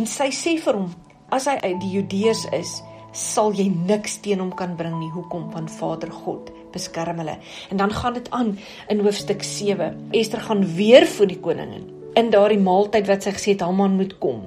en 0.00 0.06
sy 0.08 0.30
sê 0.32 0.54
vir 0.64 0.78
hom 0.78 0.86
as 1.28 1.44
hy 1.50 1.58
uit 1.60 1.76
die 1.82 1.90
Judeërs 1.98 2.46
is 2.56 2.70
sal 3.12 3.52
jy 3.52 3.66
niks 3.68 4.16
teen 4.24 4.40
hom 4.40 4.54
kan 4.56 4.72
bring 4.78 4.96
nie 4.96 5.10
hoekom 5.12 5.50
want 5.52 5.74
Vader 5.76 6.08
God 6.22 6.48
beskerm 6.72 7.20
hulle. 7.20 7.36
En 7.68 7.82
dan 7.84 7.92
gaan 7.92 8.16
dit 8.16 8.32
aan 8.32 8.54
in 8.88 9.04
hoofstuk 9.04 9.44
7. 9.44 10.08
Ester 10.16 10.40
gaan 10.40 10.64
weer 10.78 11.04
voor 11.04 11.28
die 11.28 11.40
koningin 11.44 11.84
in 12.16 12.32
daardie 12.32 12.62
maaltyd 12.64 13.12
wat 13.12 13.28
sy 13.28 13.36
gesê 13.36 13.58
het 13.58 13.68
Haman 13.68 14.00
moet 14.00 14.16
kom. 14.24 14.40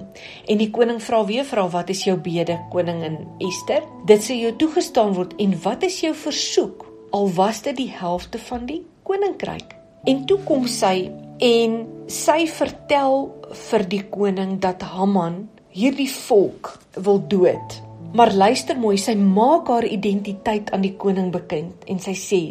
En 0.49 0.57
die 0.57 0.71
koning 0.73 1.03
vra 1.05 1.21
weer 1.29 1.45
vra 1.45 1.69
wat 1.69 1.93
is 1.93 2.07
jou 2.10 2.17
bede 2.17 2.57
koningin 2.73 3.21
Ester? 3.45 3.86
Dit 4.10 4.25
sê 4.25 4.41
jou 4.41 4.55
toegestaan 4.57 5.13
word 5.21 5.38
en 5.38 5.53
wat 5.69 5.86
is 5.86 6.01
jou 6.01 6.17
versoek? 6.17 6.87
Al 7.17 7.32
was 7.34 7.63
dit 7.65 7.73
die 7.77 7.89
helfte 7.89 8.38
van 8.39 8.67
die 8.69 8.84
koninkryk. 9.08 9.71
En 10.06 10.25
toe 10.30 10.38
kom 10.45 10.67
sy 10.69 11.08
en 11.41 11.77
sy 12.13 12.43
vertel 12.45 13.23
vir 13.69 13.86
die 13.89 14.03
koning 14.12 14.51
dat 14.62 14.86
Haman 14.86 15.39
hierdie 15.73 16.12
volk 16.12 16.75
wil 17.08 17.17
dood. 17.32 17.80
Maar 18.13 18.36
luister 18.38 18.77
mooi, 18.77 18.99
sy 19.01 19.15
maak 19.17 19.71
haar 19.73 19.88
identiteit 19.89 20.69
aan 20.75 20.86
die 20.86 20.93
koning 21.01 21.32
bekend 21.34 21.89
en 21.89 21.97
sy 21.99 22.13
sê: 22.13 22.41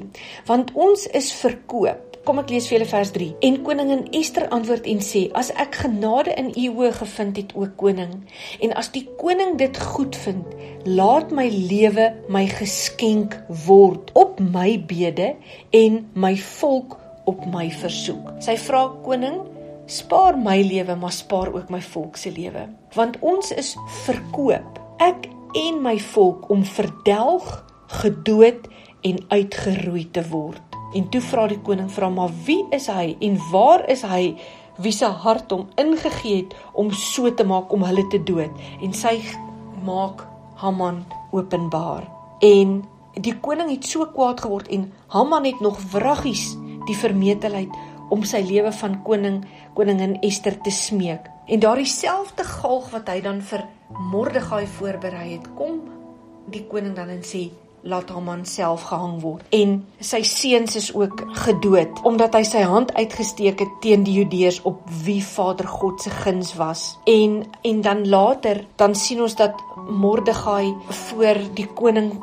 "Want 0.51 0.75
ons 0.75 1.07
is 1.15 1.31
verkoop." 1.33 2.16
Kom 2.27 2.41
ek 2.43 2.49
lees 2.51 2.65
vir 2.67 2.81
julle 2.81 2.89
vers 2.91 3.11
3. 3.15 3.27
En 3.47 3.57
koningin 3.63 4.01
Ester 4.19 4.49
antwoord 4.51 4.87
en 4.91 5.03
sê: 5.09 5.21
"As 5.39 5.53
ek 5.55 5.77
genade 5.85 6.33
in 6.35 6.49
u 6.51 6.65
oë 6.81 6.89
gevind 6.99 7.37
het, 7.39 7.53
o 7.55 7.69
koning, 7.79 8.17
en 8.61 8.73
as 8.75 8.91
die 8.91 9.05
koning 9.21 9.55
dit 9.59 9.79
goed 9.79 10.17
vind, 10.25 10.47
laat 10.85 11.31
my 11.31 11.47
lewe 11.47 12.09
my 12.29 12.43
geskenk 12.51 13.39
word 13.67 14.11
op 14.15 14.41
my 14.41 14.75
bede 14.91 15.37
en 15.71 16.11
my 16.15 16.35
volk 16.37 16.99
op 17.31 17.47
my 17.47 17.71
versoek." 17.71 18.35
Sy 18.43 18.57
vra 18.57 18.83
koning: 19.07 19.47
"Spaar 19.87 20.35
my 20.37 20.59
lewe, 20.63 20.97
maar 20.97 21.13
spaar 21.13 21.55
ook 21.55 21.71
my 21.71 21.81
volk 21.81 22.17
se 22.17 22.31
lewe, 22.31 22.67
want 22.95 23.19
ons 23.21 23.53
is 23.53 23.77
verkoop." 24.03 24.83
Ek 24.99 25.31
en 25.55 25.83
my 25.83 25.99
volk 25.99 26.51
om 26.51 26.65
verdelg, 26.65 27.65
gedood 27.87 28.67
en 29.03 29.19
uitgeroei 29.29 30.09
te 30.11 30.29
word. 30.29 30.66
En 30.97 31.09
toe 31.13 31.21
vra 31.21 31.47
die 31.51 31.61
koning 31.61 31.91
vra 31.93 32.09
maar 32.13 32.33
wie 32.47 32.63
is 32.75 32.89
hy 32.93 33.11
en 33.21 33.37
waar 33.51 33.85
is 33.93 34.05
hy 34.09 34.37
wie 34.81 34.93
se 34.93 35.09
hart 35.25 35.53
hom 35.53 35.67
ingegee 35.81 36.43
het 36.43 36.55
om 36.77 36.91
so 36.93 37.31
te 37.33 37.45
maak 37.49 37.73
om 37.73 37.85
hulle 37.85 38.05
te 38.13 38.21
dood 38.31 38.53
en 38.85 38.97
sy 38.97 39.19
maak 39.85 40.25
Haman 40.57 41.03
openbaar. 41.37 42.07
En 42.41 42.79
die 43.21 43.35
koning 43.45 43.69
het 43.75 43.85
so 43.89 44.07
kwaad 44.13 44.41
geword 44.45 44.71
en 44.73 44.87
Haman 45.13 45.45
het 45.45 45.61
nog 45.65 45.81
wraggies 45.93 46.55
die 46.89 46.97
vermetelheid 46.97 47.73
om 48.13 48.23
sy 48.25 48.41
lewe 48.47 48.73
van 48.81 49.01
koning 49.05 49.43
koningin 49.77 50.17
Ester 50.25 50.57
te 50.63 50.73
smeek. 50.73 51.29
En 51.47 51.61
daardie 51.61 51.89
selfde 51.91 52.47
galg 52.47 52.89
wat 52.95 53.11
hy 53.13 53.21
dan 53.25 53.43
vir 53.45 53.67
Mordegai 54.11 54.65
voorberei 54.79 55.29
het, 55.37 55.47
kom 55.59 55.83
die 56.51 56.65
koning 56.71 56.97
dan 56.97 57.13
en 57.13 57.23
sê 57.27 57.47
laat 57.87 58.11
Haman 58.11 58.45
self 58.47 58.83
gehang 58.91 59.21
word. 59.23 59.45
En 59.55 59.79
sy 60.03 60.23
seuns 60.27 60.77
is 60.77 60.91
ook 60.95 61.23
gedood 61.47 62.03
omdat 62.09 62.35
hy 62.35 62.43
sy 62.47 62.65
hand 62.67 62.93
uitgesteek 62.99 63.63
het 63.63 63.75
teen 63.85 64.05
die 64.07 64.19
Judeërs 64.21 64.63
op 64.69 64.83
wie 65.07 65.23
Vader 65.25 65.69
God 65.71 66.03
se 66.03 66.11
guns 66.11 66.55
was. 66.59 66.97
En 67.07 67.45
en 67.63 67.81
dan 67.81 68.09
later 68.09 68.65
dan 68.77 68.95
sien 68.95 69.23
ons 69.23 69.37
dat 69.39 69.55
Mordegai 69.87 70.75
voor 71.11 71.43
die 71.55 71.69
koning 71.79 72.17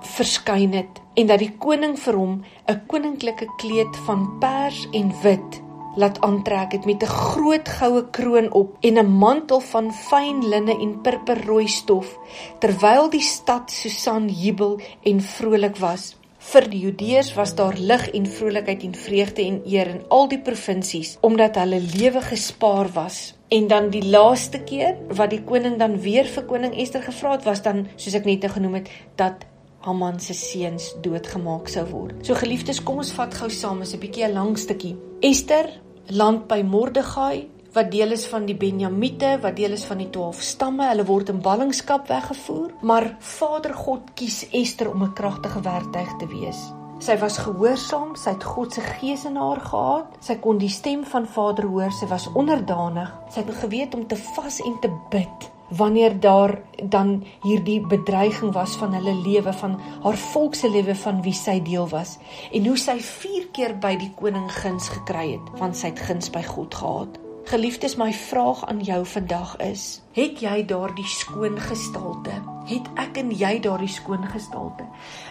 verskyn 0.00 0.72
het 0.76 1.00
en 1.14 1.26
dat 1.26 1.40
die 1.42 1.52
koning 1.58 1.98
vir 1.98 2.16
hom 2.16 2.44
'n 2.68 2.80
koninklike 2.86 3.46
kleed 3.58 3.96
van 4.06 4.28
pers 4.40 4.88
en 4.92 5.12
wit 5.22 5.62
laat 5.96 6.20
aantrek. 6.20 6.72
Het 6.72 6.84
met 6.84 7.02
'n 7.02 7.06
groot 7.06 7.68
goue 7.68 8.10
kroon 8.10 8.52
op 8.52 8.76
en 8.80 8.98
'n 8.98 9.16
mantel 9.18 9.60
van 9.60 9.92
fyn 9.92 10.48
linne 10.48 10.78
en 10.78 11.00
purperrooi 11.00 11.68
stof 11.68 12.18
terwyl 12.58 13.10
die 13.10 13.20
stad 13.20 13.70
Susan 13.70 14.28
jubel 14.28 14.80
en 15.02 15.20
vrolik 15.20 15.76
was. 15.76 16.16
Vir 16.40 16.64
die 16.72 16.78
Judeërs 16.80 17.34
was 17.36 17.52
daar 17.54 17.76
lig 17.76 18.06
en 18.16 18.26
vrolikheid 18.26 18.82
en 18.82 18.94
vreugde 18.94 19.44
en 19.44 19.60
eer 19.68 19.90
in 19.92 20.00
al 20.08 20.28
die 20.28 20.40
provinsies 20.40 21.18
omdat 21.20 21.58
hulle 21.60 21.80
lewe 21.80 22.22
gespaar 22.24 22.88
was. 22.94 23.34
En 23.48 23.66
dan 23.68 23.90
die 23.90 24.04
laaste 24.06 24.62
keer 24.64 24.96
wat 25.08 25.34
die 25.34 25.42
koning 25.44 25.76
dan 25.78 25.98
weer 26.00 26.24
vir 26.24 26.46
koning 26.48 26.74
Ester 26.80 27.02
gevra 27.02 27.34
het 27.36 27.44
was 27.44 27.60
dan 27.62 27.86
soos 27.96 28.16
ek 28.16 28.24
net 28.24 28.46
genoem 28.54 28.80
het 28.80 28.88
dat 29.20 29.44
Haman 29.80 30.18
se 30.20 30.34
seuns 30.36 30.90
doodgemaak 31.00 31.68
sou 31.72 31.86
word. 31.88 32.18
So 32.26 32.36
geliefdes, 32.36 32.82
kom 32.84 32.98
ons 33.00 33.12
vat 33.16 33.32
gou 33.34 33.48
saam 33.48 33.80
'n 33.80 34.00
bietjie 34.00 34.26
'n 34.26 34.34
lang 34.34 34.56
stukkie. 34.56 34.96
Ester 35.22 35.70
land 36.08 36.48
by 36.48 36.62
Mordegai 36.62 37.48
wat 37.72 37.90
deel 37.90 38.12
is 38.12 38.26
van 38.26 38.46
die 38.46 38.56
Benjamiete, 38.56 39.38
wat 39.40 39.56
deel 39.56 39.72
is 39.72 39.84
van 39.84 39.98
die 39.98 40.10
12 40.10 40.42
stamme. 40.42 40.88
Hulle 40.88 41.04
word 41.04 41.28
in 41.28 41.40
ballingskap 41.40 42.08
weggevoer, 42.08 42.72
maar 42.82 43.16
Vader 43.20 43.74
God 43.74 44.00
kies 44.14 44.46
Ester 44.50 44.90
om 44.90 45.02
'n 45.02 45.14
kragtige 45.14 45.60
werktuig 45.60 46.16
te 46.18 46.26
wees. 46.26 46.72
Sy 46.98 47.16
was 47.18 47.38
gehoorsaam, 47.38 48.16
sy 48.16 48.30
het 48.30 48.44
God 48.44 48.72
se 48.74 48.80
gees 48.80 49.24
in 49.24 49.36
haar 49.36 49.60
gehad. 49.60 50.06
Sy 50.20 50.34
kon 50.34 50.58
die 50.58 50.68
stem 50.68 51.04
van 51.04 51.26
Vader 51.26 51.64
hoor, 51.64 51.90
sy 51.90 52.06
was 52.06 52.28
onderdanig. 52.34 53.12
Sy 53.30 53.40
het 53.40 53.54
geweet 53.54 53.94
om 53.94 54.06
te 54.06 54.16
vas 54.16 54.60
en 54.60 54.76
te 54.80 54.90
bid 55.10 55.59
wanneer 55.70 56.20
daar 56.20 56.58
dan 56.82 57.24
hierdie 57.42 57.80
bedreiging 57.86 58.52
was 58.52 58.76
van 58.76 58.94
hulle 58.94 59.14
lewe 59.22 59.52
van 59.52 59.80
haar 60.02 60.16
volk 60.16 60.54
se 60.54 60.70
lewe 60.70 60.94
van 60.94 61.22
wie 61.22 61.34
sy 61.34 61.60
deel 61.62 61.88
was 61.88 62.18
en 62.52 62.66
hoe 62.66 62.76
sy 62.78 62.98
4 63.00 63.48
keer 63.52 63.78
by 63.78 63.96
die 63.96 64.12
koning 64.18 64.50
guns 64.52 64.88
gekry 64.88 65.32
het 65.32 65.58
want 65.58 65.76
sy 65.76 65.92
het 65.92 66.06
guns 66.10 66.30
by 66.30 66.42
God 66.42 66.74
gehad. 66.74 67.29
Geliefdes, 67.50 67.96
my 67.96 68.12
vraag 68.12 68.66
aan 68.66 68.80
jou 68.80 69.06
vandag 69.06 69.56
is: 69.56 70.02
Het 70.14 70.38
jy 70.38 70.60
daardie 70.70 71.06
skoon 71.06 71.56
gestalte? 71.58 72.30
Het 72.70 72.86
ek 72.94 73.16
en 73.18 73.32
jy 73.34 73.56
daardie 73.58 73.90
skoon 73.90 74.22
gestalte? 74.30 74.86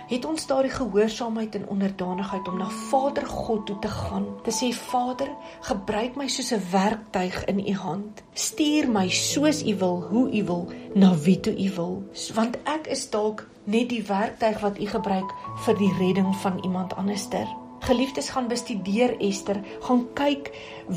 Het 0.10 0.25
ons 0.27 0.47
daardie 0.49 0.73
gehoorsaamheid 0.73 1.55
en 1.55 1.69
onderdanigheid 1.71 2.47
om 2.51 2.58
na 2.60 2.67
Vader 2.89 3.23
God 3.27 3.63
toe 3.65 3.77
te 3.79 3.88
gaan? 3.88 4.25
Te 4.43 4.51
sê 4.51 4.73
Vader, 4.75 5.32
gebruik 5.69 6.19
my 6.19 6.27
soos 6.27 6.51
'n 6.51 6.67
werktuig 6.71 7.45
in 7.45 7.63
U 7.67 7.75
hand. 7.86 8.23
Stuur 8.34 8.91
my 8.91 9.08
soos 9.10 9.63
U 9.63 9.77
wil, 9.77 10.01
hoe 10.10 10.27
U 10.32 10.43
wil, 10.43 10.67
na 10.93 11.15
wie 11.15 11.39
toe 11.39 11.55
U 11.55 11.71
wil, 11.75 12.03
want 12.34 12.60
ek 12.63 12.88
is 12.88 13.10
dalk 13.10 13.47
net 13.63 13.89
die 13.89 14.03
werktuig 14.03 14.60
wat 14.60 14.79
U 14.79 14.86
gebruik 14.86 15.32
vir 15.65 15.77
die 15.77 15.93
redding 15.99 16.36
van 16.36 16.60
iemand 16.63 16.95
anderster. 16.95 17.47
Geliefdes 17.79 18.29
gaan 18.29 18.47
bestudeer 18.47 19.15
Ester, 19.23 19.61
gaan 19.81 20.07
kyk 20.13 20.51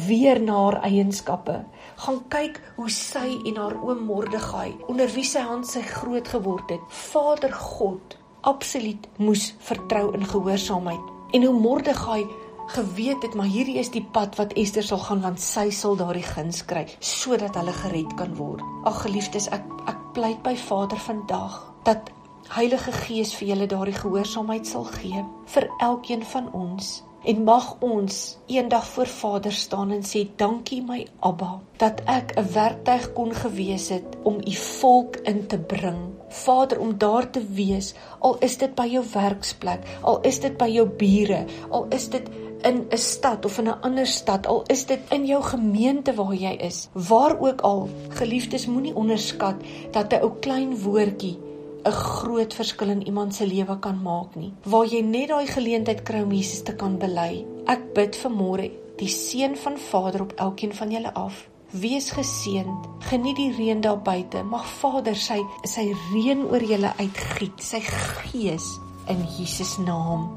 weer 0.07 0.41
na 0.43 0.57
haar 0.65 0.81
eienskappe. 0.83 1.63
Gaan 2.05 2.23
kyk 2.29 2.61
hoe 2.77 2.91
sy 2.91 3.39
en 3.47 3.61
haar 3.61 3.77
oom 3.83 4.05
Mordegai 4.09 4.73
onder 4.91 5.11
wie 5.15 5.27
sy 5.27 5.45
hand 5.47 5.69
sy 5.69 5.83
groot 5.87 6.29
geword 6.29 6.71
het. 6.75 6.85
Vader 7.13 7.53
God 7.53 8.17
absoluut 8.43 9.07
moes 9.23 9.53
vertrou 9.63 10.11
in 10.17 10.27
gehoorsaamheid. 10.27 11.11
En 11.33 11.45
hoe 11.47 11.55
Mordegai 11.55 12.25
geweet 12.73 13.23
het 13.23 13.35
maar 13.35 13.51
hierdie 13.51 13.79
is 13.79 13.91
die 13.95 14.05
pad 14.15 14.37
wat 14.41 14.55
Ester 14.59 14.85
sal 14.87 15.01
gaan 15.03 15.23
want 15.23 15.41
sy 15.43 15.69
sal 15.75 15.97
daardie 15.99 16.27
guns 16.27 16.63
kry 16.67 16.87
sodat 16.99 17.57
hulle 17.59 17.75
gered 17.83 18.15
kan 18.19 18.35
word. 18.39 18.63
Ag 18.89 19.03
geliefdes, 19.07 19.49
ek 19.53 19.67
ek 19.91 20.01
pleit 20.17 20.43
by 20.45 20.55
Vader 20.57 21.01
vandag 21.01 21.59
dat 21.87 22.11
Heilige 22.51 22.91
Gees 22.93 23.31
vir 23.39 23.53
julle 23.53 23.67
daardie 23.71 23.95
gehoorsaamheid 23.95 24.67
sal 24.67 24.83
gee 24.91 25.21
vir 25.55 25.67
elkeen 25.79 26.25
van 26.27 26.49
ons. 26.53 26.89
En 27.23 27.45
mag 27.47 27.69
ons 27.87 28.17
eendag 28.51 28.87
voor 28.87 29.07
Vader 29.07 29.53
staan 29.55 29.93
en 29.95 30.03
sê 30.03 30.25
dankie 30.37 30.81
my 30.83 31.05
Abba 31.23 31.61
dat 31.79 32.03
ek 32.11 32.35
'n 32.37 32.53
werktuig 32.53 33.13
kon 33.13 33.31
gewees 33.35 33.89
het 33.89 34.19
om 34.23 34.41
u 34.43 34.55
volk 34.55 35.17
in 35.17 35.47
te 35.47 35.59
bring. 35.59 36.01
Vader 36.29 36.81
om 36.81 36.99
daar 36.99 37.31
te 37.31 37.45
wees, 37.47 37.95
al 38.19 38.37
is 38.39 38.59
dit 38.59 38.75
by 38.75 38.87
jou 38.87 39.05
werksplek, 39.13 39.87
al 40.03 40.21
is 40.21 40.41
dit 40.41 40.59
by 40.59 40.69
jou 40.69 40.89
bure, 40.89 41.45
al 41.71 41.87
is 41.91 42.09
dit 42.09 42.29
in 42.63 42.87
'n 42.91 42.99
stad 42.99 43.45
of 43.45 43.59
in 43.59 43.69
'n 43.69 43.81
ander 43.81 44.07
stad, 44.07 44.47
al 44.47 44.63
is 44.67 44.87
dit 44.87 45.01
in 45.11 45.27
jou 45.27 45.43
gemeente 45.43 46.15
waar 46.15 46.35
jy 46.35 46.57
is, 46.59 46.89
waar 46.93 47.41
ook 47.41 47.61
al, 47.61 47.89
geliefdes 48.09 48.67
moenie 48.67 48.95
onderskat 48.95 49.55
dat 49.91 50.13
'n 50.13 50.23
ou 50.23 50.33
klein 50.41 50.83
woordjie 50.83 51.39
'n 51.85 51.93
groot 51.93 52.55
verskil 52.55 52.89
in 52.89 53.07
iemand 53.07 53.35
se 53.35 53.47
lewe 53.47 53.79
kan 53.79 54.03
maak 54.03 54.35
nie. 54.35 54.53
Waar 54.63 54.87
jy 54.87 55.01
net 55.03 55.29
daai 55.29 55.47
geleentheid 55.47 56.03
kry 56.03 56.23
om 56.23 56.31
Jesus 56.31 56.63
te 56.63 56.75
kan 56.75 56.99
bely. 56.99 57.45
Ek 57.67 57.95
bid 57.95 58.17
vir 58.17 58.31
môre 58.31 58.71
die 58.99 59.09
seën 59.09 59.57
van 59.57 59.77
Vader 59.79 60.23
op 60.23 60.33
elkeen 60.37 60.75
van 60.75 60.91
julle 60.91 61.15
af. 61.15 61.49
Wees 61.71 62.11
geseënd. 62.11 62.87
Geniet 63.09 63.37
die 63.37 63.53
reën 63.57 63.81
daar 63.81 63.99
buite. 63.99 64.43
Mag 64.43 64.67
Vader 64.67 65.17
sy 65.17 65.41
sy 65.65 65.93
reën 66.13 66.45
oor 66.45 66.63
julle 66.63 66.93
uitgiet. 66.99 67.59
Sy 67.59 67.81
gees 67.81 68.79
in 69.09 69.27
Jesus 69.39 69.79
naam. 69.79 70.31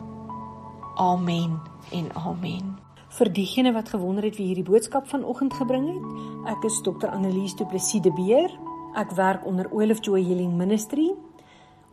Amen 0.95 1.59
en 1.91 2.09
amen. 2.15 2.79
Vir 3.09 3.29
diegene 3.31 3.71
wat 3.73 3.89
gewonder 3.89 4.23
het 4.23 4.37
wie 4.37 4.47
hierdie 4.47 4.65
boodskap 4.65 5.07
vanoggend 5.07 5.53
gebring 5.53 5.85
het, 5.87 6.55
ek 6.55 6.65
is 6.65 6.81
Dr. 6.83 7.07
Annelies 7.13 7.55
Du 7.55 7.65
Plessis 7.65 8.01
de 8.01 8.11
Beer. 8.11 8.49
Ek 8.95 9.11
werk 9.11 9.45
onder 9.45 9.69
Olive 9.71 10.01
Joy 10.01 10.23
Healing 10.23 10.57
Ministry 10.57 11.13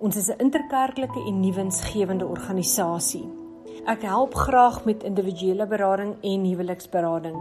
Ons 0.02 0.16
is 0.16 0.28
'n 0.30 0.38
interkerklike 0.38 1.20
en 1.26 1.40
nuwensgewende 1.40 2.26
organisasie. 2.26 3.30
Ek 3.84 4.02
help 4.02 4.34
graag 4.34 4.84
met 4.84 5.02
individuele 5.02 5.66
berading 5.66 6.16
en 6.20 6.44
huweliksberading. 6.44 7.36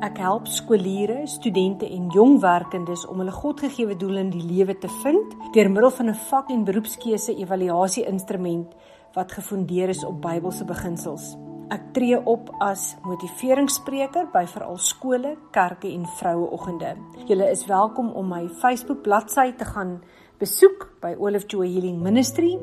Ek 0.00 0.18
help 0.18 0.46
skooliere, 0.46 1.26
studente 1.26 1.88
en 1.90 2.08
jong 2.08 2.40
werkendes 2.40 3.06
om 3.06 3.18
hulle 3.18 3.30
Godgegewe 3.30 3.96
doel 3.96 4.16
in 4.16 4.30
die 4.30 4.42
lewe 4.42 4.78
te 4.78 4.88
vind 4.88 5.34
deur 5.52 5.70
middel 5.70 5.90
van 5.90 6.06
'n 6.08 6.14
vak- 6.14 6.50
en 6.50 6.64
beroepskeuse 6.64 7.36
evaluasie-instrument 7.36 8.74
wat 9.14 9.32
gefondeer 9.32 9.88
is 9.88 10.04
op 10.04 10.20
Bybelse 10.20 10.64
beginsels. 10.64 11.36
Ek 11.70 11.92
tree 11.92 12.26
op 12.26 12.50
as 12.60 12.96
motiveringsspreker 13.02 14.28
by 14.32 14.46
veral 14.46 14.76
skole, 14.78 15.36
kerke 15.50 15.88
en 15.88 16.06
vroueoggende. 16.06 16.96
Julle 17.26 17.50
is 17.50 17.66
welkom 17.66 18.10
om 18.10 18.28
my 18.28 18.48
Facebook 18.48 19.02
bladsy 19.02 19.52
te 19.56 19.64
gaan 19.64 20.02
besoek 20.44 21.00
by 21.00 21.14
Olive 21.16 21.48
Joy 21.48 21.64
Healing 21.72 22.02
Ministry. 22.04 22.58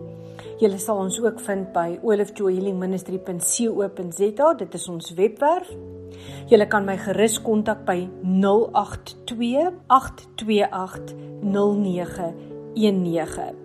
Julle 0.62 0.78
sal 0.82 0.98
ons 1.02 1.16
ook 1.22 1.40
vind 1.42 1.72
by 1.74 2.00
olivejoyhealingministry.co.za. 2.06 4.54
Dit 4.60 4.74
is 4.78 4.86
ons 4.92 5.14
webwerf. 5.18 5.70
Julle 6.52 6.68
kan 6.70 6.86
my 6.86 6.98
gerus 7.02 7.42
kontak 7.42 7.80
by 7.88 8.10
082 8.22 9.72
828 9.90 11.16
0919. 11.42 13.56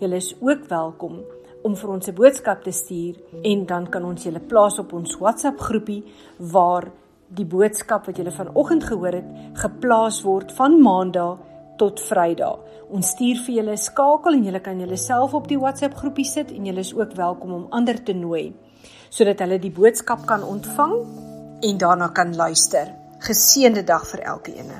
Julle 0.00 0.16
is 0.18 0.34
ook 0.40 0.68
welkom 0.72 1.20
om 1.62 1.76
vir 1.76 1.90
ons 1.90 2.08
'n 2.08 2.14
boodskap 2.14 2.62
te 2.64 2.72
stuur 2.72 3.14
en 3.44 3.66
dan 3.66 3.86
kan 3.86 4.04
ons 4.04 4.24
julle 4.24 4.40
plaas 4.40 4.78
op 4.78 4.92
ons 4.92 5.18
WhatsApp 5.20 5.60
groepie 5.60 6.04
waar 6.38 6.90
die 7.28 7.46
boodskap 7.46 8.06
wat 8.06 8.16
julle 8.16 8.32
vanoggend 8.32 8.84
gehoor 8.84 9.12
het 9.12 9.24
geplaas 9.54 10.22
word 10.22 10.52
van 10.52 10.82
Maandag 10.82 11.38
tot 11.80 12.02
Vrydag. 12.04 12.60
Ons 12.90 13.14
stuur 13.14 13.40
vir 13.46 13.54
julle 13.58 13.72
'n 13.72 13.84
skakel 13.88 14.34
en 14.34 14.44
julle 14.44 14.60
kan 14.60 14.80
julleself 14.80 15.34
op 15.34 15.48
die 15.48 15.58
WhatsApp 15.58 15.94
groepie 15.94 16.24
sit 16.24 16.52
en 16.52 16.66
julle 16.66 16.80
is 16.80 16.94
ook 16.94 17.12
welkom 17.16 17.52
om 17.52 17.66
ander 17.70 18.02
te 18.02 18.12
nooi 18.12 18.52
sodat 19.10 19.40
hulle 19.42 19.58
die 19.58 19.74
boodskap 19.74 20.26
kan 20.26 20.42
ontvang 20.42 20.94
en 21.60 21.78
daarna 21.78 22.08
kan 22.14 22.36
luister. 22.36 22.94
Geseënde 23.18 23.84
dag 23.84 24.06
vir 24.06 24.20
elkeen. 24.20 24.70